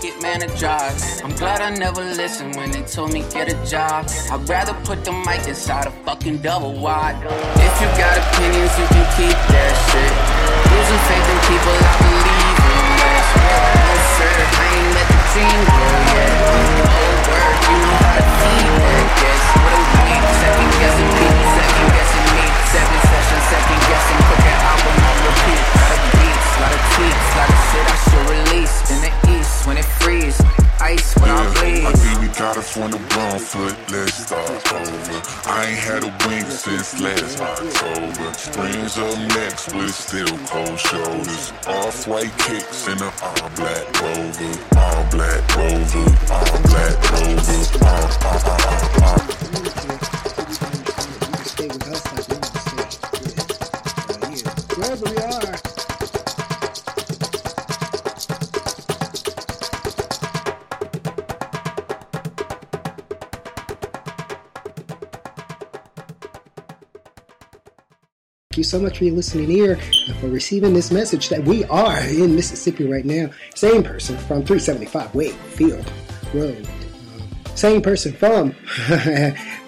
here. 0.05 1.25
I'm 1.25 1.33
glad 1.37 1.61
I 1.61 1.71
never 1.71 2.03
listened 2.03 2.57
when 2.57 2.71
they 2.71 2.83
told 2.83 3.13
me 3.13 3.25
get 3.33 3.49
a 3.49 3.57
job. 3.65 4.07
I'd 4.31 4.49
rather 4.49 4.75
put 4.85 5.05
the 5.05 5.13
mic 5.13 5.47
inside 5.49 5.87
a 5.87 5.91
fucking 6.05 6.39
double 6.39 6.75
wide. 6.75 7.17
If 7.57 7.75
you 7.81 7.89
got 7.97 8.19
opinions, 8.19 8.73
you 8.77 8.87
can 8.93 9.07
keep 9.17 9.39
that 9.53 9.73
shit. 9.89 10.13
Losing 10.69 11.03
faith 11.09 11.29
in 11.33 11.39
people, 11.49 11.77
I 11.81 11.95
believe 12.05 12.61
in 12.69 12.85
this. 13.01 13.29
No 13.81 13.95
sir, 14.21 14.35
I 14.45 14.67
ain't 14.77 14.91
let 14.93 15.09
the 15.09 15.21
dream 15.33 15.61
grow 15.73 15.97
yet. 16.13 16.33
Oh 16.45 17.13
word, 17.25 17.57
you 17.65 17.77
know 17.81 17.97
how 18.05 18.17
to 18.21 18.27
feed 18.45 18.73
that 18.85 19.07
guess. 19.21 19.45
What 19.57 19.73
a 19.73 19.83
week, 20.05 20.25
second 20.45 20.71
guessing 20.81 21.11
people, 21.17 21.45
second 21.57 21.89
guessing 21.97 22.27
me. 22.37 22.45
Seven 22.69 22.99
sessions, 23.09 23.45
second 23.49 23.81
guessing, 23.89 24.19
put 24.29 24.41
that 24.45 24.61
album 24.69 24.97
on 25.09 25.17
repeat. 25.25 25.63
Lot 25.81 25.93
of 25.97 26.03
beats, 26.13 26.51
lot 26.61 26.73
of 26.77 26.83
tweets, 26.93 27.27
lot 27.39 27.49
of 27.49 27.59
shit 27.73 27.87
I 27.89 27.97
should 28.05 28.27
release. 28.29 28.77
I 31.87 31.93
think 31.93 32.21
we 32.21 32.29
got 32.29 32.57
it 32.57 32.63
from 32.65 32.91
the 32.91 32.99
wrong 33.15 33.39
foot, 33.39 33.77
let's 33.93 34.15
start 34.15 34.49
over. 34.73 35.21
I 35.45 35.67
ain't 35.69 35.79
had 35.79 36.03
a 36.05 36.13
wink 36.27 36.47
since 36.47 36.99
last 36.99 37.41
October. 37.41 38.33
Springs 38.35 38.97
up 38.97 39.19
next 39.37 39.75
with 39.75 39.95
still 39.95 40.33
cold 40.49 40.79
shoulders. 40.79 41.53
Off 41.67 42.09
white 42.09 42.33
kicks 42.39 42.89
in 42.89 42.99
a 43.03 43.13
all 43.23 43.51
black 43.57 43.85
rover. 44.01 44.53
All 44.81 45.05
black 45.11 45.45
rover, 45.57 46.09
all 46.33 46.57
black 46.73 46.97
rover. 47.13 47.55
All, 47.85 48.09
all, 48.25 48.41
all, 48.41 48.61
all, 48.65 49.19
all. 49.19 49.24
So 68.75 68.81
much 68.81 68.99
for 68.99 69.05
your 69.05 69.15
listening 69.15 69.53
ear 69.53 69.79
and 70.09 70.17
for 70.17 70.27
receiving 70.27 70.75
this 70.75 70.91
message 70.91 71.29
that 71.29 71.45
we 71.45 71.63
are 71.67 72.01
in 72.01 72.35
Mississippi 72.35 72.83
right 72.83 73.05
now. 73.05 73.31
Same 73.55 73.85
person 73.85 74.17
from 74.17 74.45
375 74.45 75.15
Wakefield 75.15 75.93
Road. 76.35 76.67
Um, 76.67 77.55
same 77.55 77.81
person 77.81 78.13
from 78.13 78.49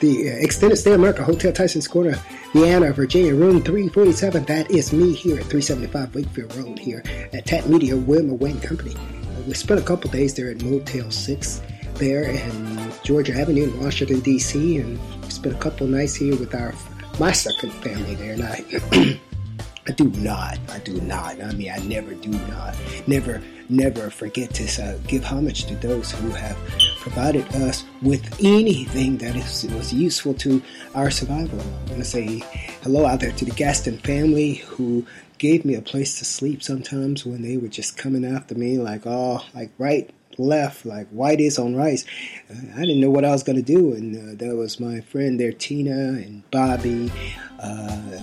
the 0.00 0.36
Extended 0.40 0.74
Stay 0.74 0.94
America 0.94 1.22
Hotel 1.22 1.52
Tysons 1.52 1.88
Corner, 1.88 2.16
Vienna, 2.52 2.92
Virginia, 2.92 3.32
room 3.32 3.62
347. 3.62 4.44
That 4.46 4.68
is 4.72 4.92
me 4.92 5.12
here 5.12 5.36
at 5.36 5.44
375 5.44 6.12
Wakefield 6.12 6.56
Road 6.56 6.76
here 6.76 7.04
at 7.32 7.46
Tat 7.46 7.68
Media 7.68 7.96
Wilma 7.96 8.34
Wayne 8.34 8.60
Company. 8.60 8.96
Uh, 8.96 9.42
we 9.46 9.54
spent 9.54 9.78
a 9.78 9.84
couple 9.84 10.10
days 10.10 10.34
there 10.34 10.50
at 10.50 10.60
Motel 10.64 11.12
6 11.12 11.62
there 11.94 12.24
in 12.24 12.92
Georgia 13.04 13.38
Avenue 13.38 13.70
in 13.70 13.80
Washington, 13.80 14.18
D.C., 14.18 14.78
and 14.78 14.98
spent 15.32 15.54
a 15.54 15.58
couple 15.58 15.86
nights 15.86 16.16
here 16.16 16.34
with 16.34 16.56
our 16.56 16.74
my 17.18 17.32
second 17.32 17.70
family 17.82 18.14
there, 18.14 18.32
and 18.34 18.42
I, 18.42 19.18
I 19.88 19.92
do 19.92 20.10
not, 20.20 20.58
I 20.70 20.78
do 20.80 21.00
not. 21.00 21.40
I 21.40 21.52
mean, 21.52 21.70
I 21.70 21.78
never 21.78 22.14
do 22.14 22.28
not, 22.28 22.76
never, 23.06 23.42
never 23.68 24.10
forget 24.10 24.52
to 24.54 24.82
uh, 24.82 24.98
give 25.06 25.24
homage 25.24 25.64
to 25.66 25.76
those 25.76 26.12
who 26.12 26.30
have 26.30 26.56
provided 27.00 27.46
us 27.56 27.84
with 28.02 28.22
anything 28.44 29.16
that 29.18 29.34
is, 29.36 29.64
was 29.72 29.92
useful 29.92 30.34
to 30.34 30.62
our 30.94 31.10
survival. 31.10 31.60
I 31.60 31.90
want 31.90 31.98
to 31.98 32.04
say 32.04 32.42
hello 32.82 33.06
out 33.06 33.20
there 33.20 33.32
to 33.32 33.44
the 33.44 33.52
Gaston 33.52 33.98
family 33.98 34.54
who 34.54 35.06
gave 35.38 35.64
me 35.64 35.74
a 35.74 35.82
place 35.82 36.18
to 36.18 36.24
sleep 36.24 36.62
sometimes 36.62 37.24
when 37.24 37.42
they 37.42 37.56
were 37.56 37.68
just 37.68 37.96
coming 37.96 38.24
after 38.24 38.54
me, 38.54 38.78
like, 38.78 39.06
oh, 39.06 39.44
like 39.54 39.70
right 39.78 40.10
left, 40.38 40.84
like 40.86 41.08
white 41.08 41.40
is 41.40 41.58
on 41.58 41.74
rice. 41.74 42.04
I 42.50 42.80
didn't 42.80 43.00
know 43.00 43.10
what 43.10 43.24
I 43.24 43.30
was 43.30 43.42
to 43.44 43.62
do. 43.62 43.92
And 43.92 44.16
uh, 44.16 44.34
there 44.36 44.56
was 44.56 44.80
my 44.80 45.00
friend 45.00 45.38
there, 45.38 45.52
Tina 45.52 45.90
and 45.90 46.48
Bobby. 46.50 47.12
Uh, 47.58 48.20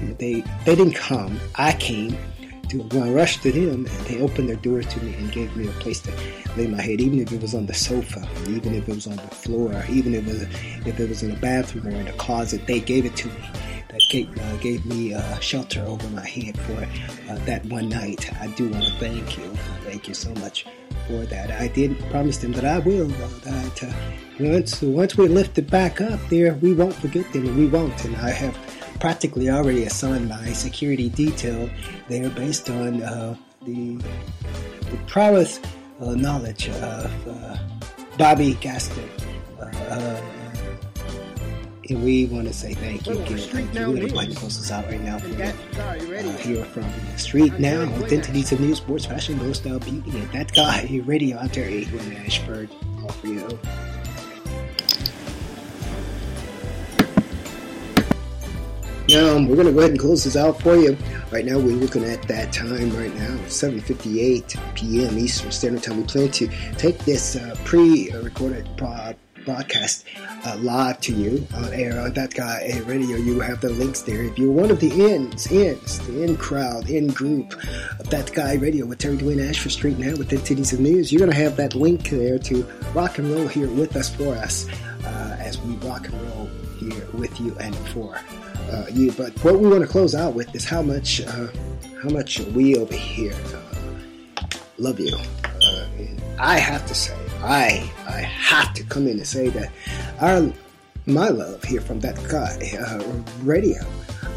and 0.00 0.18
they, 0.18 0.40
they 0.64 0.74
didn't 0.74 0.94
come. 0.94 1.38
I 1.56 1.72
came. 1.72 2.16
To, 2.68 2.88
I 2.92 3.10
rushed 3.10 3.42
to 3.42 3.52
them, 3.52 3.84
and 3.86 4.06
they 4.06 4.18
opened 4.20 4.48
their 4.48 4.56
door 4.56 4.80
to 4.80 5.04
me 5.04 5.12
and 5.14 5.30
gave 5.30 5.54
me 5.56 5.68
a 5.68 5.72
place 5.72 6.00
to 6.00 6.12
lay 6.56 6.66
my 6.66 6.80
head, 6.80 7.02
even 7.02 7.18
if 7.20 7.30
it 7.30 7.42
was 7.42 7.54
on 7.54 7.66
the 7.66 7.74
sofa, 7.74 8.26
even 8.48 8.74
if 8.74 8.88
it 8.88 8.94
was 8.94 9.06
on 9.06 9.16
the 9.16 9.22
floor, 9.22 9.84
even 9.90 10.14
if 10.14 10.26
it 10.26 10.32
was, 10.32 10.42
if 10.86 10.98
it 10.98 11.08
was 11.08 11.22
in 11.22 11.32
a 11.32 11.36
bathroom 11.36 11.86
or 11.88 11.90
in 11.90 12.08
a 12.08 12.12
closet. 12.14 12.66
They 12.66 12.80
gave 12.80 13.04
it 13.04 13.14
to 13.16 13.28
me 13.28 13.44
that 13.92 14.00
gave, 14.08 14.38
uh, 14.38 14.56
gave 14.56 14.86
me 14.86 15.12
uh, 15.12 15.38
shelter 15.40 15.82
over 15.82 16.08
my 16.10 16.26
head 16.26 16.58
for 16.58 16.82
uh, 17.30 17.36
that 17.44 17.64
one 17.66 17.90
night. 17.90 18.32
I 18.40 18.46
do 18.46 18.70
want 18.70 18.84
to 18.84 18.92
thank 18.92 19.36
you. 19.36 19.50
Thank 19.84 20.08
you 20.08 20.14
so 20.14 20.32
much 20.36 20.64
for 21.06 21.24
that. 21.26 21.50
I 21.50 21.68
did 21.68 21.98
promise 22.10 22.38
them 22.38 22.52
that 22.52 22.64
I 22.64 22.78
will, 22.78 23.06
that 23.06 23.84
uh, 23.84 23.92
once 24.40 24.82
once 24.82 25.16
we 25.16 25.28
lift 25.28 25.58
it 25.58 25.70
back 25.70 26.00
up 26.00 26.20
there, 26.28 26.54
we 26.54 26.72
won't 26.72 26.94
forget 26.94 27.30
them, 27.32 27.46
and 27.46 27.56
we 27.56 27.66
won't. 27.66 28.04
And 28.04 28.16
I 28.16 28.30
have 28.30 28.56
practically 29.00 29.50
already 29.50 29.84
assigned 29.84 30.28
my 30.28 30.52
security 30.52 31.08
detail 31.08 31.68
there 32.08 32.30
based 32.30 32.70
on 32.70 33.02
uh, 33.02 33.34
the, 33.62 33.96
the 34.90 34.96
prowess 35.06 35.60
uh, 36.00 36.14
knowledge 36.14 36.68
of 36.68 37.28
uh, 37.28 37.58
Bobby 38.16 38.54
Gaston. 38.54 39.08
Uh, 41.82 41.94
uh, 41.94 41.94
and 41.94 42.04
we 42.04 42.26
want 42.26 42.46
to 42.46 42.52
say 42.52 42.74
thank 42.74 43.06
you 43.06 43.12
again. 43.12 43.38
Thank 43.38 43.74
you. 43.74 43.96
And 43.96 44.14
Mike 44.14 44.34
posts 44.34 44.70
out 44.70 44.86
right 44.86 45.00
now 45.00 45.18
for 45.18 45.28
you. 45.28 45.42
Uh, 45.42 46.36
here 46.38 46.64
from 46.64 46.82
the 46.82 47.18
Street 47.18 47.58
Now, 47.58 47.82
Identities 48.04 48.52
of 48.52 48.60
News, 48.60 48.78
Sports, 48.78 49.06
Fashion, 49.06 49.38
Low 49.38 49.52
Style, 49.52 49.78
Beauty, 49.78 50.10
and 50.10 50.30
that 50.32 50.52
guy, 50.52 51.00
radio 51.04 51.38
out 51.38 51.52
there, 51.52 51.68
Adrian 51.68 52.16
Ashford, 52.16 52.70
all 53.02 53.08
for 53.08 53.26
you. 53.26 53.58
Now 59.08 59.46
we're 59.46 59.56
gonna 59.56 59.72
go 59.72 59.80
ahead 59.80 59.90
and 59.90 59.98
close 59.98 60.24
this 60.24 60.36
out 60.36 60.62
for 60.62 60.76
you. 60.76 60.96
Right 61.32 61.44
now 61.44 61.58
we're 61.58 61.76
looking 61.76 62.04
at 62.04 62.22
that 62.28 62.52
time 62.52 62.96
right 62.96 63.14
now, 63.14 63.36
7:58 63.46 64.74
p.m. 64.74 65.18
Eastern 65.18 65.50
Standard 65.50 65.82
Time. 65.82 65.96
We 65.98 66.04
plan 66.04 66.30
to 66.30 66.48
take 66.78 66.98
this 67.00 67.36
uh, 67.36 67.56
pre-recorded 67.64 68.68
broadcast 69.44 70.04
uh, 70.46 70.56
live 70.60 71.00
to 71.00 71.12
you 71.12 71.46
on 71.54 71.72
air 71.72 72.00
on 72.00 72.12
that 72.14 72.34
guy 72.34 72.60
a 72.72 72.82
radio. 72.82 73.16
You 73.16 73.40
have 73.40 73.60
the 73.60 73.70
links 73.70 74.02
there. 74.02 74.22
If 74.22 74.38
you're 74.38 74.52
one 74.52 74.70
of 74.70 74.80
the 74.80 74.90
ins, 74.90 75.50
ins, 75.50 75.98
the 76.06 76.22
in 76.22 76.36
crowd, 76.36 76.88
in 76.88 77.08
group 77.08 77.54
of 77.98 78.08
that 78.10 78.32
guy 78.32 78.54
radio 78.54 78.86
with 78.86 78.98
Terry 78.98 79.16
Dwayne 79.16 79.48
Ashford 79.48 79.72
Street 79.72 79.98
now 79.98 80.16
with 80.16 80.28
the 80.28 80.36
Titties 80.36 80.72
of 80.72 80.80
News, 80.80 81.12
you're 81.12 81.20
gonna 81.20 81.34
have 81.34 81.56
that 81.56 81.74
link 81.74 82.10
there 82.10 82.38
to 82.38 82.62
rock 82.94 83.18
and 83.18 83.30
roll 83.30 83.46
here 83.48 83.68
with 83.68 83.96
us 83.96 84.14
for 84.14 84.34
us 84.34 84.68
uh, 85.04 85.36
as 85.38 85.60
we 85.62 85.74
rock 85.86 86.08
and 86.08 86.22
roll 86.22 86.48
here 86.78 87.06
with 87.12 87.38
you 87.40 87.56
and 87.58 87.74
for 87.88 88.18
uh, 88.70 88.86
you. 88.92 89.12
But 89.12 89.32
what 89.44 89.58
we 89.58 89.68
want 89.68 89.82
to 89.82 89.88
close 89.88 90.14
out 90.14 90.34
with 90.34 90.54
is 90.54 90.64
how 90.64 90.82
much 90.82 91.20
uh, 91.20 91.48
how 92.02 92.08
much 92.08 92.40
we 92.40 92.76
over 92.76 92.94
here 92.94 93.34
uh, 93.54 94.44
love 94.78 94.98
you. 94.98 95.16
Uh, 95.64 95.86
I 96.38 96.58
have 96.58 96.86
to 96.86 96.94
say, 96.94 97.16
I 97.42 97.90
I 98.06 98.20
have 98.20 98.72
to 98.74 98.84
come 98.84 99.06
in 99.08 99.18
and 99.18 99.26
say 99.26 99.48
that 99.48 99.72
our 100.20 100.52
my 101.06 101.28
love 101.28 101.64
here 101.64 101.80
from 101.80 102.00
that 102.00 102.16
guy 102.28 102.78
uh, 102.78 103.02
radio. 103.42 103.82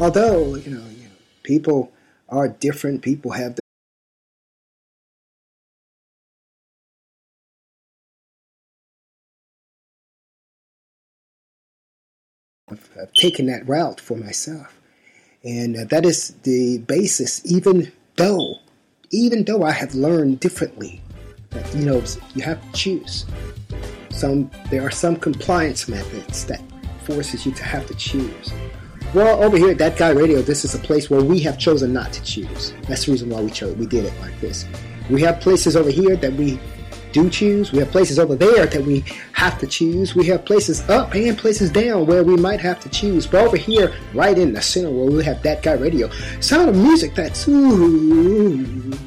Although 0.00 0.56
you 0.56 0.70
know, 0.70 0.84
you 0.90 1.04
know, 1.04 1.14
people 1.42 1.92
are 2.28 2.48
different. 2.48 3.02
People 3.02 3.30
have 3.30 3.58
I've 13.00 13.12
taken 13.12 13.46
that 13.46 13.68
route 13.68 14.00
for 14.00 14.16
myself. 14.16 14.80
And 15.44 15.76
uh, 15.76 15.84
that 15.84 16.04
is 16.04 16.34
the 16.42 16.78
basis, 16.78 17.40
even 17.44 17.92
though, 18.16 18.56
even 19.10 19.44
though 19.44 19.62
I 19.62 19.70
have 19.70 19.94
learned 19.94 20.40
differently, 20.40 21.02
that, 21.50 21.74
you 21.74 21.84
know, 21.84 22.02
you 22.34 22.42
have 22.42 22.60
to 22.60 22.72
choose. 22.72 23.26
Some, 24.10 24.50
there 24.70 24.82
are 24.82 24.90
some 24.90 25.16
compliance 25.16 25.88
methods 25.88 26.44
that 26.46 26.62
forces 27.04 27.46
you 27.46 27.52
to 27.52 27.64
have 27.64 27.86
to 27.86 27.94
choose. 27.94 28.52
Well, 29.14 29.42
over 29.42 29.56
here 29.56 29.70
at 29.70 29.78
That 29.78 29.96
Guy 29.96 30.10
Radio, 30.10 30.42
this 30.42 30.64
is 30.64 30.74
a 30.74 30.78
place 30.78 31.08
where 31.08 31.22
we 31.22 31.38
have 31.40 31.58
chosen 31.58 31.92
not 31.92 32.12
to 32.12 32.22
choose. 32.22 32.72
That's 32.88 33.06
the 33.06 33.12
reason 33.12 33.30
why 33.30 33.40
we 33.40 33.50
chose. 33.50 33.76
We 33.76 33.86
did 33.86 34.04
it 34.04 34.12
like 34.20 34.38
this. 34.40 34.66
We 35.08 35.22
have 35.22 35.40
places 35.40 35.76
over 35.76 35.90
here 35.90 36.16
that 36.16 36.32
we 36.32 36.58
do 37.12 37.30
choose. 37.30 37.72
We 37.72 37.78
have 37.78 37.90
places 37.90 38.18
over 38.18 38.34
there 38.34 38.66
that 38.66 38.82
we 38.82 39.04
have 39.32 39.58
to 39.60 39.66
choose. 39.66 40.14
We 40.14 40.26
have 40.26 40.44
places 40.44 40.82
up 40.90 41.14
and 41.14 41.38
places 41.38 41.70
down 41.70 42.04
where 42.06 42.24
we 42.24 42.36
might 42.36 42.60
have 42.60 42.80
to 42.80 42.90
choose. 42.90 43.26
But 43.26 43.46
over 43.46 43.56
here, 43.56 43.94
right 44.12 44.36
in 44.36 44.52
the 44.52 44.60
center 44.60 44.90
where 44.90 45.06
we 45.06 45.24
have 45.24 45.42
that 45.42 45.62
guy 45.62 45.72
radio, 45.74 46.10
sound 46.40 46.68
of 46.68 46.76
music 46.76 47.14
that 47.14 47.36
soothes 47.36 48.98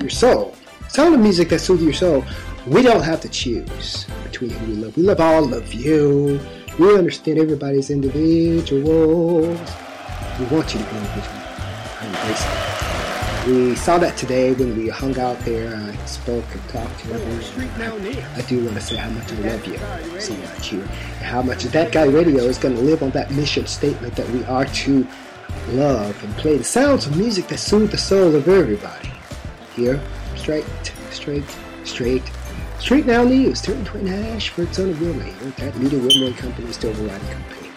your 0.00 0.10
soul. 0.10 0.54
Sound 0.92 1.14
of 1.14 1.20
music 1.20 1.50
that 1.50 1.60
soothes 1.60 1.84
your 1.84 1.92
soul. 1.92 2.24
We 2.66 2.82
don't 2.82 3.02
have 3.02 3.20
to 3.20 3.28
choose 3.28 4.06
between 4.24 4.50
who 4.50 4.66
we 4.66 4.74
love. 4.74 4.96
We 4.96 5.04
love 5.04 5.20
all 5.20 5.54
of 5.54 5.72
you. 5.72 6.40
We 6.80 6.98
understand 6.98 7.38
everybody's 7.38 7.90
individuals. 7.90 9.70
We 10.40 10.46
want 10.46 10.74
you 10.74 10.80
to 10.80 10.86
be 10.86 10.96
individual. 10.96 11.38
I 12.00 12.06
embrace 12.06 12.44
it. 12.44 13.48
We 13.48 13.76
saw 13.76 13.98
that 13.98 14.16
today 14.16 14.52
when 14.52 14.76
we 14.76 14.88
hung 14.88 15.16
out 15.20 15.38
there 15.44 15.72
and 15.72 15.96
spoke 16.08 16.44
and 16.52 16.68
talked 16.70 16.98
to 17.04 17.12
everyone. 17.12 17.70
I 18.34 18.42
do 18.48 18.64
want 18.64 18.74
to 18.74 18.80
say 18.80 18.96
how 18.96 19.10
much 19.10 19.30
I 19.30 19.36
love 19.36 19.64
you 19.68 20.20
so 20.20 20.34
much 20.34 20.66
here. 20.70 20.80
And 20.80 21.24
how 21.24 21.40
much 21.40 21.62
that 21.62 21.92
guy 21.92 22.06
radio 22.06 22.42
is 22.42 22.58
going 22.58 22.74
to 22.74 22.82
live 22.82 23.04
on 23.04 23.10
that 23.10 23.30
mission 23.30 23.64
statement 23.66 24.16
that 24.16 24.28
we 24.30 24.42
are 24.46 24.64
to 24.64 25.06
love 25.68 26.20
and 26.24 26.34
play 26.36 26.56
the 26.56 26.64
sounds 26.64 27.06
of 27.06 27.16
music 27.16 27.46
that 27.46 27.58
soothe 27.58 27.92
the 27.92 27.98
soul 27.98 28.34
of 28.34 28.48
everybody. 28.48 29.12
Here, 29.76 30.02
straight, 30.40 30.64
straight, 31.10 31.44
straight, 31.84 32.22
straight 32.78 33.06
now 33.06 33.24
news. 33.24 33.60
Turn 33.60 33.84
20 33.84 34.10
Ashford, 34.10 34.74
son 34.74 34.90
of 34.90 35.00
Wilmot. 35.00 35.56
That 35.56 35.76
Media 35.76 35.98
Wilmot 35.98 36.36
Company, 36.36 36.68
is 36.68 36.76
still 36.76 36.90
overriding 36.90 37.28
company. 37.28 37.70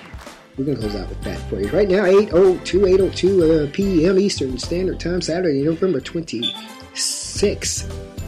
We're 0.57 0.65
going 0.65 0.77
to 0.77 0.83
close 0.83 0.95
out 0.95 1.09
with 1.09 1.21
that 1.23 1.39
for 1.49 1.59
you. 1.59 1.67
Right 1.69 1.89
now, 1.89 2.05
802, 2.05 2.85
802 2.85 3.43
uh, 3.43 3.67
p.m. 3.73 4.19
Eastern 4.19 4.57
Standard 4.57 4.99
Time, 4.99 5.21
Saturday, 5.21 5.63
November 5.63 5.99
26, 5.99 7.83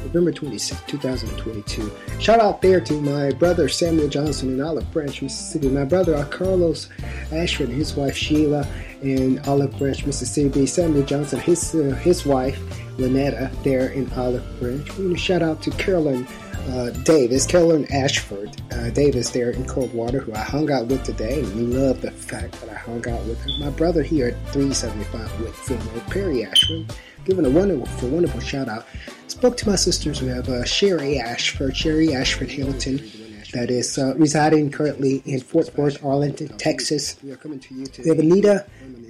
November 0.05 0.31
26, 0.31 0.81
2022. 0.87 1.91
Shout 2.19 2.39
out 2.39 2.61
there 2.61 2.79
to 2.79 3.01
my 3.01 3.31
brother 3.31 3.67
Samuel 3.67 4.07
Johnson 4.07 4.49
in 4.49 4.61
Olive 4.61 4.89
Branch, 4.91 5.21
Mississippi. 5.21 5.69
My 5.69 5.83
brother 5.83 6.15
uh, 6.15 6.25
Carlos 6.25 6.89
Ashford 7.31 7.69
and 7.69 7.77
his 7.77 7.95
wife 7.95 8.15
Sheila 8.15 8.67
in 9.01 9.39
Olive 9.47 9.77
Branch, 9.77 10.05
Mississippi. 10.05 10.67
Samuel 10.67 11.03
Johnson, 11.03 11.39
his 11.39 11.73
uh, 11.73 11.95
his 12.03 12.25
wife 12.25 12.59
Lynetta 12.97 13.51
there 13.63 13.87
in 13.89 14.11
Olive 14.13 14.45
Branch. 14.59 14.97
We 14.97 15.05
want 15.05 15.17
to 15.17 15.23
shout 15.23 15.41
out 15.41 15.61
to 15.63 15.71
Carolyn 15.71 16.27
uh, 16.69 16.91
Davis, 17.03 17.45
Carolyn 17.45 17.85
Ashford 17.91 18.61
uh, 18.71 18.89
Davis 18.89 19.29
there 19.29 19.51
in 19.51 19.65
Coldwater, 19.65 20.19
who 20.19 20.33
I 20.33 20.39
hung 20.39 20.71
out 20.71 20.87
with 20.87 21.03
today. 21.03 21.41
And 21.41 21.55
we 21.55 21.61
love 21.61 22.01
the 22.01 22.11
fact 22.11 22.59
that 22.61 22.69
I 22.69 22.75
hung 22.75 23.07
out 23.07 23.23
with 23.25 23.39
my 23.59 23.69
brother 23.71 24.03
here 24.03 24.27
at 24.29 24.53
375 24.53 25.41
Wakefield 25.41 25.83
Road, 25.85 26.07
Perry 26.07 26.45
Ashford. 26.45 26.85
Giving 27.25 27.45
a 27.45 27.49
wonderful, 27.49 28.09
wonderful 28.09 28.39
shout 28.39 28.69
out. 28.69 28.85
Spoke 29.27 29.57
to 29.57 29.67
my 29.67 29.75
sisters. 29.75 30.21
We 30.21 30.27
have 30.27 30.47
uh, 30.47 30.63
Sherry 30.63 31.19
Ashford, 31.19 31.75
Sherry 31.75 32.13
Ashford 32.13 32.51
Hamilton, 32.51 32.99
that 33.55 33.71
is 33.71 33.97
uh, 33.97 34.13
residing 34.15 34.69
currently 34.69 35.23
in 35.25 35.39
Fort 35.39 35.75
Worth, 35.77 36.03
Arlington, 36.03 36.49
Texas. 36.57 37.15
We 37.23 37.29
have 37.29 38.19
Anita 38.19 38.65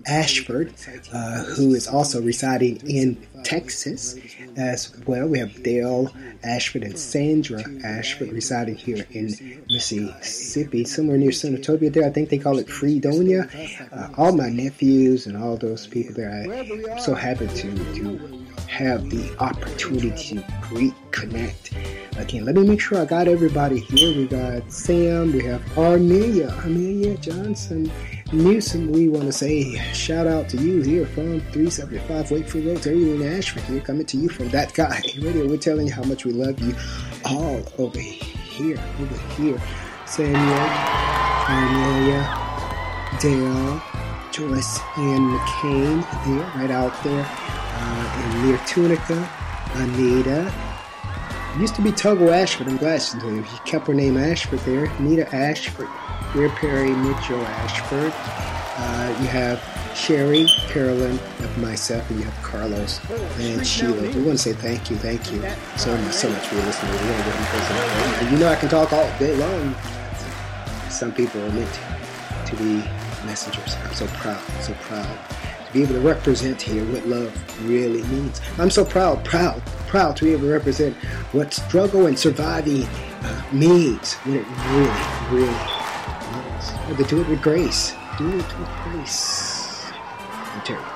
Ashford, 0.06 0.72
uh, 1.12 1.44
who 1.46 1.74
is 1.74 1.88
also 1.88 2.22
residing 2.22 2.78
in 2.88 3.26
Texas 3.44 4.16
as 4.56 4.96
well. 5.08 5.28
We 5.28 5.40
have 5.40 5.64
Dale 5.64 6.14
Ashford 6.44 6.84
and 6.84 6.98
Sandra 6.98 7.64
Ashford 7.84 8.32
residing 8.32 8.76
here 8.76 9.08
in 9.10 9.64
Mississippi, 9.68 10.86
somewhere 10.86 11.18
near 11.18 11.32
Senatobia 11.32 11.92
there. 11.92 12.06
I 12.06 12.12
think 12.12 12.30
they 12.30 12.38
call 12.38 12.60
it 12.60 12.70
Fredonia. 12.70 13.50
Uh, 13.92 14.10
all 14.16 14.32
my 14.32 14.50
nephews 14.50 15.26
and 15.26 15.36
all 15.36 15.58
those 15.58 15.88
people 15.88 16.14
there, 16.14 16.30
I'm 16.30 17.00
so 17.00 17.16
happy 17.16 17.48
to, 17.48 17.96
to 17.96 18.46
have 18.76 19.10
the 19.10 19.34
opportunity 19.40 20.36
to 20.36 20.42
reconnect 20.76 21.72
again. 22.20 22.44
Let 22.44 22.56
me 22.56 22.68
make 22.68 22.82
sure 22.82 23.02
I 23.02 23.06
got 23.06 23.30
everybody 23.30 23.80
here. 23.80 24.18
We 24.18 24.28
got 24.28 24.70
Sam, 24.70 25.32
we 25.32 25.46
have 25.46 25.62
Armelia, 25.78 26.52
Armelia 26.62 27.20
Johnson, 27.22 27.90
Newsom. 28.34 28.92
We 28.92 29.08
want 29.08 29.28
to 29.28 29.32
say 29.32 29.78
shout 29.94 30.28
out 30.28 30.50
to 30.50 30.58
you 30.58 30.82
here 30.82 31.06
from 31.06 31.40
375 31.52 32.32
Wakefield 32.32 32.66
Road, 32.66 32.84
Terry 32.84 33.12
in 33.12 33.24
Ashford 33.24 33.64
here, 33.64 33.80
coming 33.80 34.06
to 34.08 34.18
you 34.18 34.28
from 34.28 34.50
that 34.50 34.74
guy 34.74 35.02
radio. 35.22 35.48
We're 35.48 35.56
telling 35.56 35.88
you 35.88 35.94
how 35.94 36.04
much 36.04 36.26
we 36.26 36.34
love 36.34 36.60
you 36.60 36.76
all 37.24 37.64
over 37.78 38.00
here, 38.00 38.78
over 39.00 39.18
here. 39.36 39.62
Samuel, 40.06 40.68
Armelia, 41.48 42.28
Dale, 43.22 43.82
Joyce, 44.32 44.80
and 44.98 45.32
McCain 45.32 46.26
there, 46.26 46.62
right 46.62 46.72
out 46.72 47.04
there, 47.06 47.26
uh, 47.86 48.22
and 48.24 48.48
near 48.48 48.58
Tunica, 48.66 49.30
Anita, 49.76 50.52
used 51.60 51.76
to 51.76 51.82
be 51.82 51.92
Togo 51.92 52.32
Ashford. 52.32 52.68
I'm 52.68 52.78
glad 52.78 53.02
she 53.02 53.18
kept 53.66 53.88
her 53.88 53.94
name 53.94 54.18
Ashford 54.18 54.60
there. 54.60 54.86
Anita 54.98 55.34
Ashford, 55.34 55.88
Dear 56.34 56.50
Perry 56.50 56.92
Mitchell 56.92 57.40
Ashford. 57.42 58.14
Uh, 58.78 59.18
you 59.22 59.28
have 59.28 59.64
Sherry, 59.96 60.48
Carolyn, 60.68 61.18
of 61.40 61.58
myself, 61.58 62.10
and 62.10 62.20
you 62.20 62.26
have 62.26 62.44
Carlos 62.44 63.00
and 63.40 63.66
Sheila. 63.66 64.02
We 64.02 64.22
want 64.24 64.38
to 64.38 64.38
say 64.38 64.54
thank 64.54 64.90
you, 64.90 64.98
thank 64.98 65.32
you 65.32 65.40
so 65.78 65.96
much, 65.96 66.14
so 66.14 66.30
much 66.30 66.46
for 66.48 66.56
listening. 66.56 66.94
You 66.94 67.00
know, 67.00 68.30
you 68.32 68.38
know 68.38 68.48
I 68.50 68.56
can 68.56 68.68
talk 68.68 68.92
all 68.92 69.10
day 69.18 69.36
long. 69.36 69.74
Some 70.90 71.14
people 71.14 71.42
are 71.42 71.52
meant 71.52 71.80
to 72.48 72.56
be 72.58 72.84
messengers. 73.26 73.76
I'm 73.84 73.94
so 73.94 74.08
proud, 74.08 74.42
so 74.62 74.74
proud 74.82 75.06
to 75.06 75.45
be 75.76 75.84
able 75.84 75.96
to 75.96 76.00
represent 76.00 76.62
here 76.62 76.86
what 76.86 77.06
love 77.06 77.70
really 77.70 78.02
means. 78.04 78.40
I'm 78.58 78.70
so 78.70 78.86
proud, 78.86 79.26
proud 79.26 79.62
proud 79.88 80.18
to 80.18 80.26
be 80.26 80.32
able 80.32 80.44
to 80.44 80.52
represent 80.52 80.96
what 81.34 81.54
struggle 81.54 82.08
and 82.08 82.18
surviving 82.18 82.84
uh, 82.84 83.44
means 83.52 84.14
when 84.24 84.38
it 84.38 84.46
really, 84.72 85.46
really 85.46 85.52
means. 86.32 86.98
But 86.98 87.10
do 87.10 87.22
it 87.22 87.28
with 87.28 87.42
grace. 87.42 87.94
Do 88.18 88.28
it 88.28 88.60
with 88.60 88.70
grace. 88.84 89.92
I'm 90.54 90.95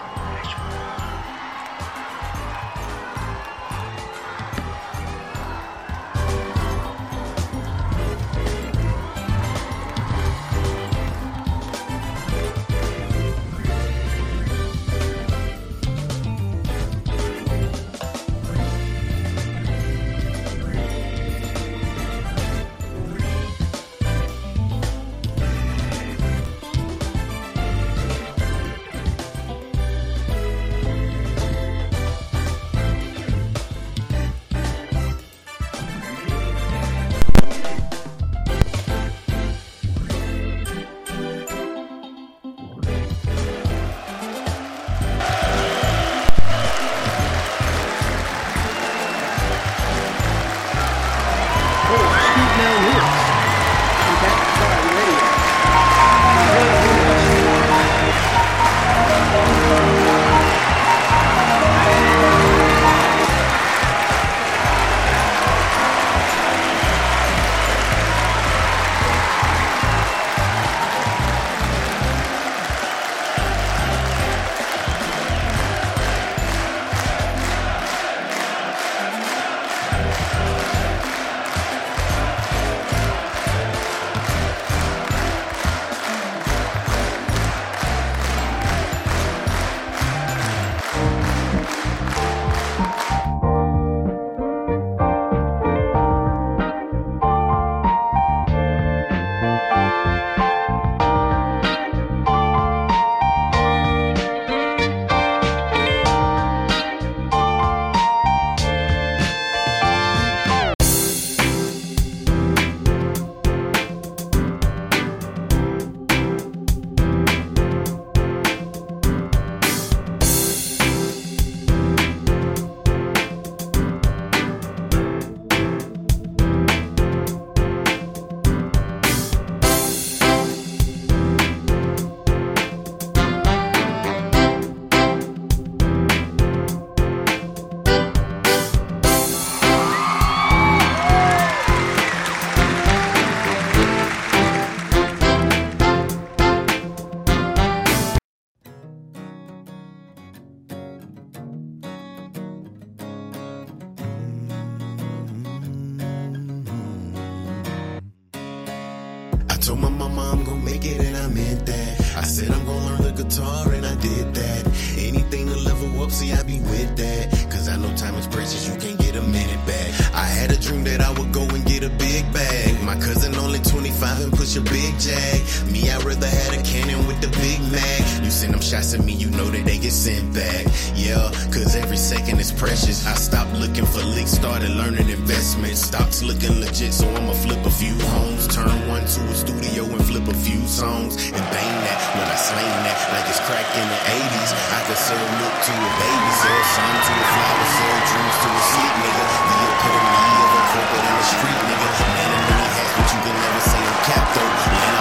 shots 178.70 178.94
at 178.94 179.02
me, 179.02 179.14
you 179.14 179.34
know 179.34 179.50
that 179.50 179.66
they 179.66 179.82
get 179.82 179.92
sent 179.92 180.30
back. 180.30 180.62
Yeah, 180.94 181.26
cause 181.50 181.74
every 181.74 181.98
second 181.98 182.38
is 182.38 182.52
precious. 182.54 183.02
I 183.08 183.18
stopped 183.18 183.58
looking 183.58 183.86
for 183.86 184.06
leaks, 184.14 184.38
started 184.38 184.70
learning 184.78 185.10
investments. 185.10 185.82
Stocks 185.82 186.22
looking 186.22 186.54
legit, 186.62 186.94
so 186.94 187.10
I'ma 187.18 187.34
flip 187.34 187.66
a 187.66 187.74
few 187.74 187.98
homes. 188.14 188.46
Turn 188.46 188.70
one 188.86 189.02
to 189.02 189.22
a 189.26 189.34
studio 189.34 189.90
and 189.90 190.06
flip 190.06 190.28
a 190.30 190.38
few 190.38 190.62
songs. 190.70 191.18
And 191.18 191.46
bang 191.50 191.76
that 191.82 192.00
when 192.14 192.30
I 192.30 192.38
slang 192.38 192.78
that 192.86 193.00
like 193.10 193.26
it's 193.26 193.42
crack 193.50 193.66
in 193.74 193.88
the 193.90 194.02
80s. 194.06 194.52
I 194.54 194.80
could 194.86 195.02
sell 195.02 195.26
milk 195.42 195.56
to 195.66 195.74
a 195.74 195.92
baby, 195.98 196.30
sell 196.38 196.62
sun 196.78 196.94
to 196.94 197.14
a 197.18 197.26
flower, 197.26 197.66
sell 197.74 197.98
dreams 198.06 198.38
to 198.38 198.50
a 198.54 198.62
sleep 198.70 198.94
nigga. 199.02 199.26
The 199.50 199.58
epitome 199.66 200.30
of 200.46 200.52
a 200.54 200.62
corporate 200.70 201.06
in 201.10 201.16
the 201.18 201.26
street 201.26 201.62
nigga. 201.74 201.90
Man 202.06 202.32
in 202.38 202.44
many 202.54 202.68
hats, 202.70 202.92
but 203.02 203.08
you 203.10 203.20
can 203.26 203.34
never 203.34 203.62
say 203.66 203.82
I'm 203.82 203.98
capped 204.06 204.34
though. 204.38 204.99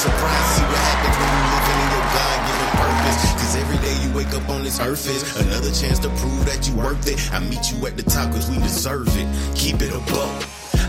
Surprised 0.00 0.56
see 0.56 0.64
what 0.64 0.80
happens 0.80 1.16
when 1.20 1.28
you 1.28 1.44
living 1.52 1.78
in 1.84 1.88
your 1.92 2.06
God-given 2.16 2.70
purpose. 2.80 3.20
Cause 3.36 3.54
every 3.60 3.80
day 3.84 3.94
you 4.00 4.08
wake 4.16 4.32
up 4.32 4.48
on 4.48 4.64
this 4.64 4.80
earth 4.80 5.04
is 5.04 5.20
another 5.44 5.70
chance 5.76 5.98
to 5.98 6.08
prove 6.16 6.46
that 6.46 6.66
you 6.66 6.74
worth 6.74 7.04
it. 7.06 7.20
I 7.34 7.38
meet 7.40 7.70
you 7.70 7.86
at 7.86 7.98
the 7.98 8.02
top 8.02 8.32
cause 8.32 8.48
we 8.48 8.56
deserve 8.56 9.12
it. 9.12 9.28
Keep 9.54 9.82
it 9.82 9.92
above. 9.92 10.40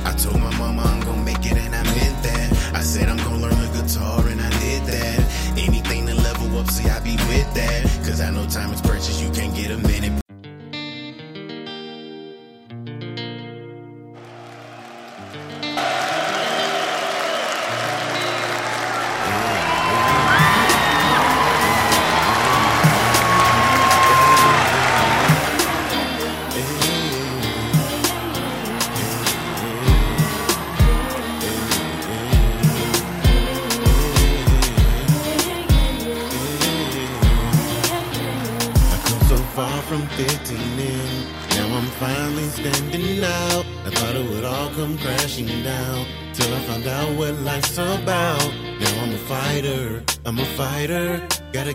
I 0.08 0.15
told 0.15 0.39
my 0.39 0.56
mama 0.56 0.84
I'm 0.84 1.02
gonna 1.02 1.26
make 1.26 1.43
it 1.43 1.58
and 1.60 1.76
I 1.76 1.84
meant 1.84 2.24
that. 2.24 2.71
I 2.74 2.82
said 2.82 3.10
I'm 3.10 3.17
gonna 3.17 3.43
learn 3.43 3.60
the 3.60 3.84
guitar 3.84 4.26
and 4.32 4.39
I 4.39 4.50
did 4.63 4.82
that. 4.88 5.19
Anything 5.60 6.08
to 6.08 6.15
level 6.15 6.58
up, 6.60 6.71
see 6.71 6.88
I 6.88 7.02
be 7.02 7.17
with 7.28 7.54
that. 7.54 7.84
Cause 8.08 8.21
I 8.21 8.30
know 8.32 8.47
time 8.47 8.71
is 8.71 8.80
precious, 8.80 9.21
you 9.21 9.30
can't 9.32 9.54
get 9.54 9.71
a 9.71 9.78
minute. 9.78 10.21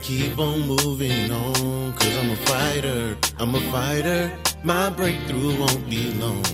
Keep 0.06 0.38
on 0.38 0.60
moving 0.60 1.32
on. 1.32 1.92
Cause 1.94 2.16
I'm 2.18 2.30
a 2.30 2.36
fighter. 2.36 3.16
I'm 3.40 3.54
a 3.56 3.60
fighter. 3.72 4.30
My 4.62 4.88
breakthrough 4.88 5.58
won't 5.58 5.90
be 5.90 6.12
long. 6.12 6.44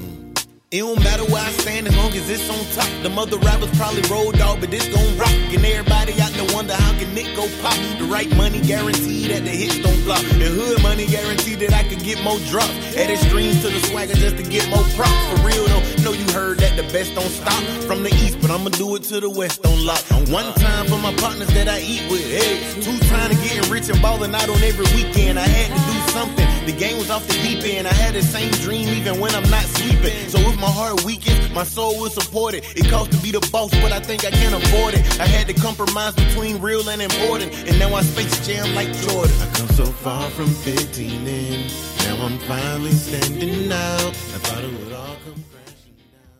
It 0.70 0.78
don't 0.78 0.98
matter 1.04 1.24
where 1.24 1.44
I 1.44 1.50
stand 1.50 1.71
long 2.12 2.22
as 2.22 2.30
it's 2.30 2.50
on 2.50 2.64
top. 2.74 3.02
The 3.02 3.10
mother 3.10 3.38
rappers 3.38 3.70
probably 3.78 4.02
rolled 4.10 4.40
off, 4.40 4.60
but 4.60 4.70
this 4.70 4.86
gon' 4.88 5.18
rock. 5.18 5.30
And 5.30 5.64
everybody 5.64 6.20
out 6.20 6.32
there 6.32 6.54
wonder 6.54 6.74
how 6.74 6.92
can 6.98 7.16
it 7.16 7.36
go 7.36 7.46
pop. 7.62 7.76
The 7.98 8.04
right 8.04 8.28
money 8.36 8.60
guaranteed 8.60 9.30
that 9.30 9.44
the 9.44 9.50
hits 9.50 9.78
don't 9.78 9.96
flop. 10.04 10.20
The 10.20 10.48
hood 10.48 10.82
money 10.82 11.06
guaranteed 11.06 11.60
that 11.60 11.72
I 11.72 11.84
could 11.84 12.02
get 12.02 12.22
more 12.22 12.38
drops. 12.50 12.72
Added 12.96 13.18
streams 13.18 13.62
to 13.62 13.68
the 13.68 13.80
swagger 13.88 14.14
just 14.14 14.36
to 14.36 14.42
get 14.42 14.68
more 14.68 14.84
props. 14.96 15.22
For 15.30 15.46
real 15.46 15.64
though, 15.66 15.84
know 16.04 16.12
you 16.12 16.26
heard 16.32 16.58
that 16.58 16.76
the 16.76 16.84
best 16.92 17.14
don't 17.14 17.32
stop 17.32 17.62
from 17.86 18.02
the 18.02 18.10
east, 18.10 18.40
but 18.40 18.50
I'ma 18.50 18.70
do 18.70 18.94
it 18.96 19.04
to 19.04 19.20
the 19.20 19.30
west 19.30 19.64
on 19.64 19.84
lock. 19.84 20.02
One 20.28 20.52
time 20.54 20.86
for 20.86 20.98
my 20.98 21.14
partners 21.16 21.48
that 21.54 21.68
I 21.68 21.80
eat 21.80 22.10
with. 22.10 22.24
Hey, 22.24 22.60
two 22.80 22.98
time 23.08 23.30
to 23.30 23.36
getting 23.36 23.70
rich 23.70 23.88
and 23.88 24.00
balling 24.02 24.34
out 24.34 24.48
on 24.48 24.62
every 24.62 24.86
weekend. 24.96 25.38
I 25.38 25.46
had 25.46 25.68
to 25.72 25.80
do 25.92 26.12
something. 26.12 26.51
The 26.66 26.72
game 26.72 26.96
was 26.98 27.10
off 27.10 27.26
the 27.26 27.34
deep 27.42 27.64
end. 27.64 27.88
I 27.88 27.92
had 27.92 28.14
the 28.14 28.22
same 28.22 28.50
dream 28.62 28.88
even 28.88 29.18
when 29.18 29.34
I'm 29.34 29.48
not 29.50 29.64
sleeping. 29.64 30.28
So 30.28 30.38
if 30.38 30.56
my 30.60 30.70
heart 30.70 31.04
weakens, 31.04 31.50
my 31.52 31.64
soul 31.64 31.98
will 32.00 32.10
support 32.10 32.54
it. 32.54 32.64
It 32.76 32.88
costs 32.88 33.16
to 33.16 33.22
be 33.22 33.32
the 33.32 33.40
boss, 33.50 33.70
but 33.82 33.90
I 33.90 33.98
think 33.98 34.24
I 34.24 34.30
can 34.30 34.54
afford 34.54 34.94
it. 34.94 35.02
I 35.20 35.26
had 35.26 35.48
to 35.48 35.54
compromise 35.54 36.14
between 36.14 36.60
real 36.60 36.88
and 36.88 37.02
important, 37.02 37.52
and 37.68 37.78
now 37.80 37.92
I 37.94 38.02
space 38.02 38.46
jam 38.46 38.74
like 38.76 38.92
Jordan. 38.92 39.34
I 39.42 39.50
come 39.54 39.68
so 39.68 39.86
far 39.86 40.30
from 40.30 40.46
15 40.46 41.26
in. 41.26 41.66
Now 42.04 42.26
I'm 42.26 42.38
finally 42.38 42.92
standing 42.92 43.72
out. 43.72 44.08
I 44.08 44.38
thought 44.46 44.64
it 44.64 44.72
would 44.78 44.92
all 44.92 45.16
come 45.24 45.42
crashing 45.50 45.96
down. 46.14 46.30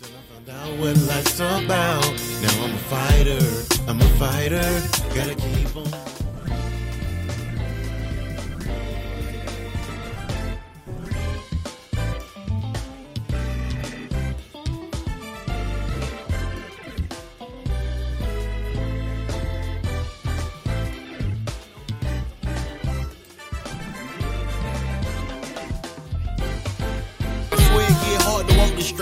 Till 0.00 0.08
I 0.08 0.22
found 0.32 0.48
out 0.48 0.78
what 0.80 0.96
life's 1.04 1.38
about. 1.38 2.16
Now 2.42 2.64
I'm 2.64 2.74
a 2.74 2.84
fighter. 2.88 3.44
I'm 3.88 4.00
a 4.00 4.10
fighter. 4.16 4.66
Gotta 5.14 5.34
keep 5.34 5.76
on. 5.76 6.15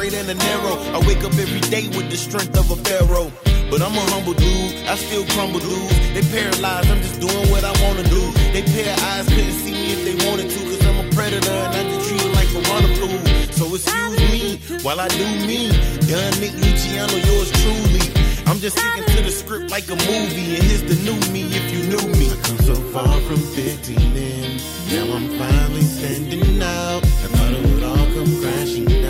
Straight 0.04 0.20
and 0.20 0.28
the 0.28 0.34
narrow. 0.34 0.76
I 0.92 0.98
wake 1.06 1.24
up 1.24 1.34
every 1.34 1.60
day 1.72 1.88
with 1.88 2.10
the 2.10 2.16
strength 2.16 2.56
of 2.58 2.70
a 2.70 2.76
pharaoh. 2.84 3.30
But 3.70 3.80
I'm 3.82 3.96
a 3.96 4.04
humble 4.12 4.34
dude, 4.34 4.86
I 4.86 4.94
still 4.96 5.24
crumble 5.32 5.60
dudes. 5.60 5.96
They 6.14 6.22
paralyzed, 6.30 6.90
I'm 6.90 7.00
just 7.00 7.20
doing 7.20 7.46
what 7.50 7.64
I 7.64 7.72
wanna 7.82 8.04
do. 8.04 8.22
They 8.52 8.62
pair 8.62 8.94
eyes, 9.10 9.26
couldn't 9.28 9.58
see 9.64 9.72
me 9.72 9.92
if 9.96 10.00
they 10.04 10.16
wanted 10.28 10.50
to, 10.50 10.60
cause 10.68 10.84
I'm 10.86 11.06
a 11.06 11.10
predator 11.10 11.50
and 11.50 11.74
I 11.74 11.82
just 11.90 12.08
treat 12.08 12.28
like 12.38 12.50
a 12.52 12.62
runner 12.70 12.92
fool. 13.00 13.20
So 13.58 13.64
excuse 13.74 14.18
me 14.34 14.78
while 14.82 15.00
I 15.00 15.08
do 15.08 15.26
me. 15.48 15.72
Young 16.10 16.34
Nick 16.40 16.54
Luciano, 16.60 17.16
yours 17.16 17.50
truly. 17.62 18.04
I'm 18.46 18.60
just 18.60 18.78
sticking 18.78 19.04
to 19.16 19.22
the 19.22 19.30
script 19.30 19.70
like 19.70 19.88
a 19.88 19.96
movie, 19.96 20.56
and 20.56 20.64
here's 20.68 20.84
the 20.84 20.96
new 21.06 21.18
me 21.32 21.42
if 21.48 21.66
you 21.72 21.80
knew 21.90 22.06
me. 22.18 22.30
I 22.30 22.36
come 22.44 22.58
so 22.58 22.74
far 22.92 23.20
from 23.26 23.40
15 23.40 23.96
in, 23.96 24.60
now 24.92 25.16
I'm 25.16 25.28
finally 25.40 25.80
standing 25.80 26.62
out. 26.62 27.02
I 27.02 27.26
thought 27.34 27.52
it 27.52 27.62
would 27.66 27.82
all 27.82 28.06
come 28.14 28.32
crashing 28.42 28.84
down, 28.84 29.03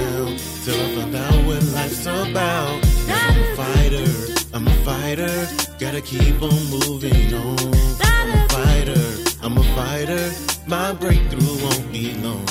gotta 5.95 6.07
keep 6.07 6.43
on 6.43 6.71
moving 6.71 7.35
on. 7.35 7.57
I'm 8.03 8.31
a 8.33 8.49
fighter, 8.49 9.05
I'm 9.43 9.57
a 9.57 9.63
fighter, 9.77 10.33
my 10.67 10.93
breakthrough 10.93 11.63
won't 11.63 11.93
be 11.93 12.15
long. 12.15 12.45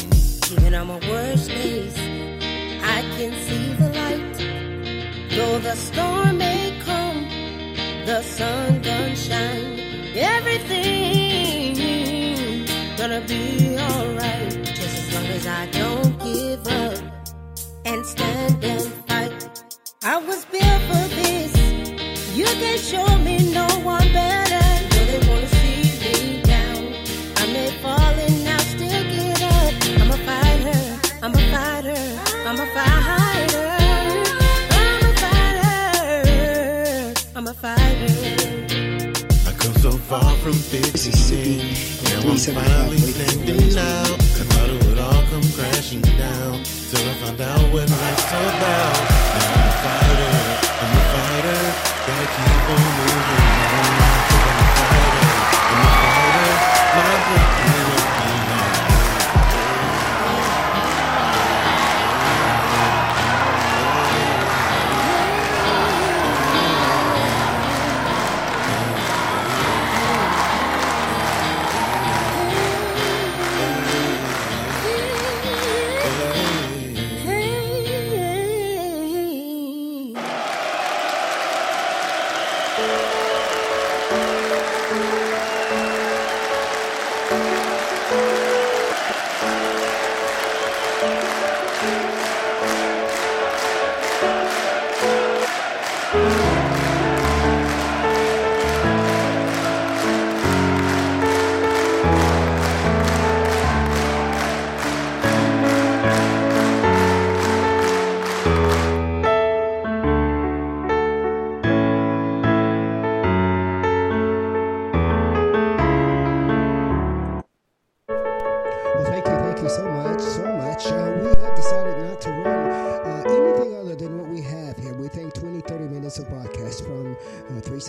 Even 0.52 0.74
on 0.76 0.88
my 0.88 1.00
worst 1.10 1.50
days, 1.50 1.98
I 2.84 3.02
can 3.18 3.34
see 3.46 3.74
the 3.74 3.90
light. 4.00 4.38
Though 5.32 5.60
the 5.60 5.76
storm 5.76 6.38
may 6.38 6.80
come, 6.86 7.28
the 8.06 8.22
sun 8.22 8.82
gonna 8.82 9.16
shine. 9.16 9.80
Everything 10.16 11.76
gonna 12.96 13.22
be 13.28 13.78
alright. 13.78 14.52
Just 14.64 15.00
as 15.02 15.14
long 15.14 15.26
as 15.26 15.48
I 15.48 15.66
don't 15.80 16.18
give 16.24 16.66
up 16.68 16.98
and 17.84 18.06
stand 18.06 18.64
and 18.64 18.84
fight. 19.08 19.66
I 20.02 20.18
was 20.18 20.46
built 20.46 20.82
for 20.90 21.03
crashing 45.56 46.02
down. 46.18 46.64
Till 46.64 47.10
I 47.10 47.14
found 47.16 47.42
out 47.42 47.74
what 47.74 47.90
life's 47.90 48.32
about. 48.32 48.94
Now 49.40 49.54
I'm 49.54 49.70
a 49.70 49.72
fighter. 49.84 50.63
I'm 50.84 50.92
a 50.92 51.00
fighter. 51.00 51.62
Gotta 52.08 52.28
keep 52.28 52.68
on 52.68 52.84
moving 52.98 53.48
I'm 53.64 54.04
a 54.52 54.68
fighter. 54.76 55.28
I'm 55.72 55.80
a 55.80 55.92
fighter. 56.04 56.52
My 56.98 57.14
breakthrough 57.24 57.83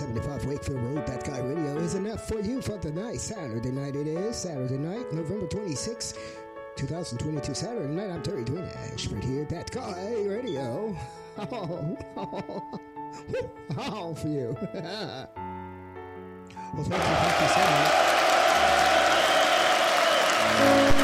75 0.05 0.45
Wakefield 0.45 0.83
Road. 0.83 1.07
That 1.07 1.25
Guy 1.25 1.39
Radio 1.39 1.79
is 1.79 1.95
enough 1.95 2.29
for 2.29 2.39
you 2.39 2.61
for 2.61 2.77
the 2.77 2.91
night. 2.91 3.19
Saturday 3.21 3.71
night 3.71 3.97
it 3.97 4.07
is. 4.07 4.37
Saturday 4.37 4.77
night, 4.77 5.11
November 5.15 5.47
twenty-six, 5.47 6.13
2022. 6.77 7.55
Saturday 7.55 7.89
night, 7.89 8.11
I'm 8.11 8.23
Terry 8.23 8.45
Dwayne 8.45 8.69
Ashford 8.93 9.25
here. 9.25 9.47
That 9.47 9.71
Guy 9.71 10.27
Radio. 10.27 10.95
Oh, 11.39 11.97
oh, 12.19 12.81
oh 13.79 14.15
for 14.15 14.29
you. 14.29 14.55
well, 14.75 15.31
thank 16.75 16.93
you, 16.93 17.15
thank 17.17 17.41
you 17.41 17.49
so 17.49 17.61
much. 20.99 21.04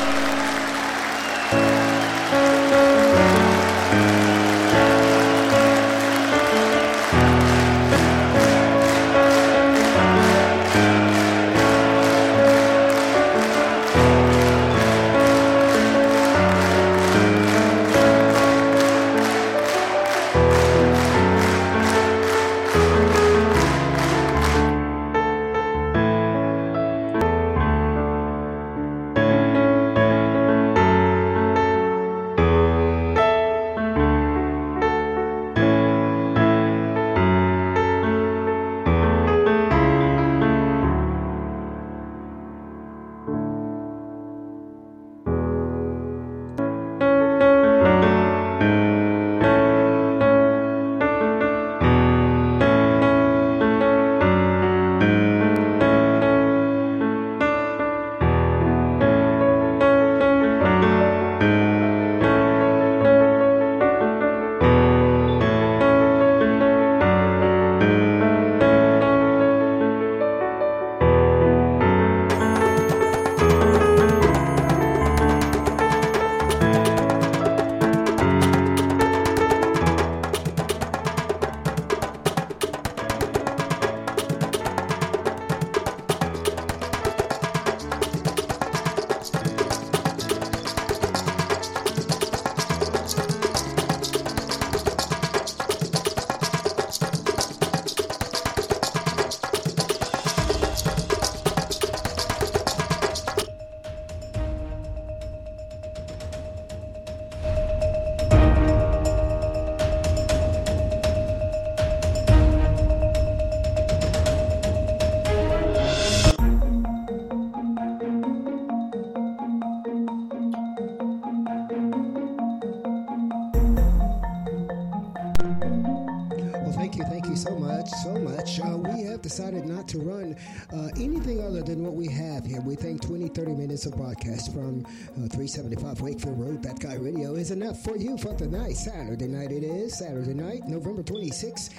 Much, 127.81 127.91
so 128.03 128.15
much. 128.19 128.61
Uh, 128.61 128.77
we 128.77 129.05
have 129.05 129.23
decided 129.23 129.65
not 129.65 129.89
to 129.89 129.99
run 130.01 130.37
uh, 130.73 130.89
anything 130.99 131.43
other 131.43 131.63
than 131.63 131.83
what 131.83 131.95
we 131.95 132.07
have 132.09 132.45
here. 132.45 132.61
We 132.61 132.77
think 132.77 133.01
20, 133.01 133.29
30 133.29 133.53
minutes 133.53 133.87
of 133.87 133.97
broadcast 133.97 134.53
from 134.53 134.85
uh, 134.85 135.29
375 135.29 136.01
Wakefield 136.03 136.39
Road, 136.39 136.63
That 136.63 136.79
Guy 136.79 136.97
Radio, 136.97 137.37
is 137.37 137.51
enough 137.51 137.83
for 137.83 137.97
you 137.97 138.19
for 138.19 138.35
the 138.35 138.47
night. 138.47 138.77
Saturday 138.77 139.29
night 139.29 139.51
it 139.51 139.63
is. 139.63 139.97
Saturday 139.97 140.35
night, 140.35 140.69
November 140.69 141.03
26, 141.03 141.71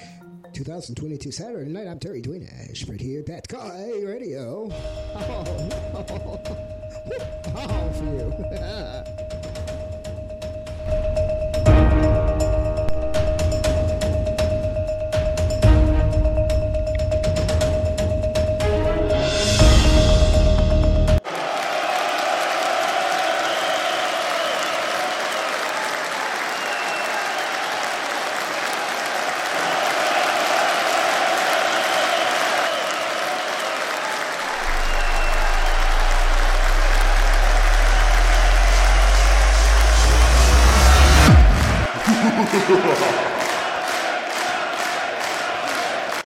2022. 0.53 1.31
Saturday 1.31 1.69
night, 1.69 1.87
I'm 1.87 1.99
Terry 1.99 2.21
Dwayne 2.21 2.49
Ashford 2.69 2.99
here, 2.99 3.21
That 3.27 3.47
Guy 3.47 4.01
Radio. 4.03 4.69
Oh, 4.71 5.45
oh, 7.55 7.91
for 7.93 8.05
you. 8.05 9.05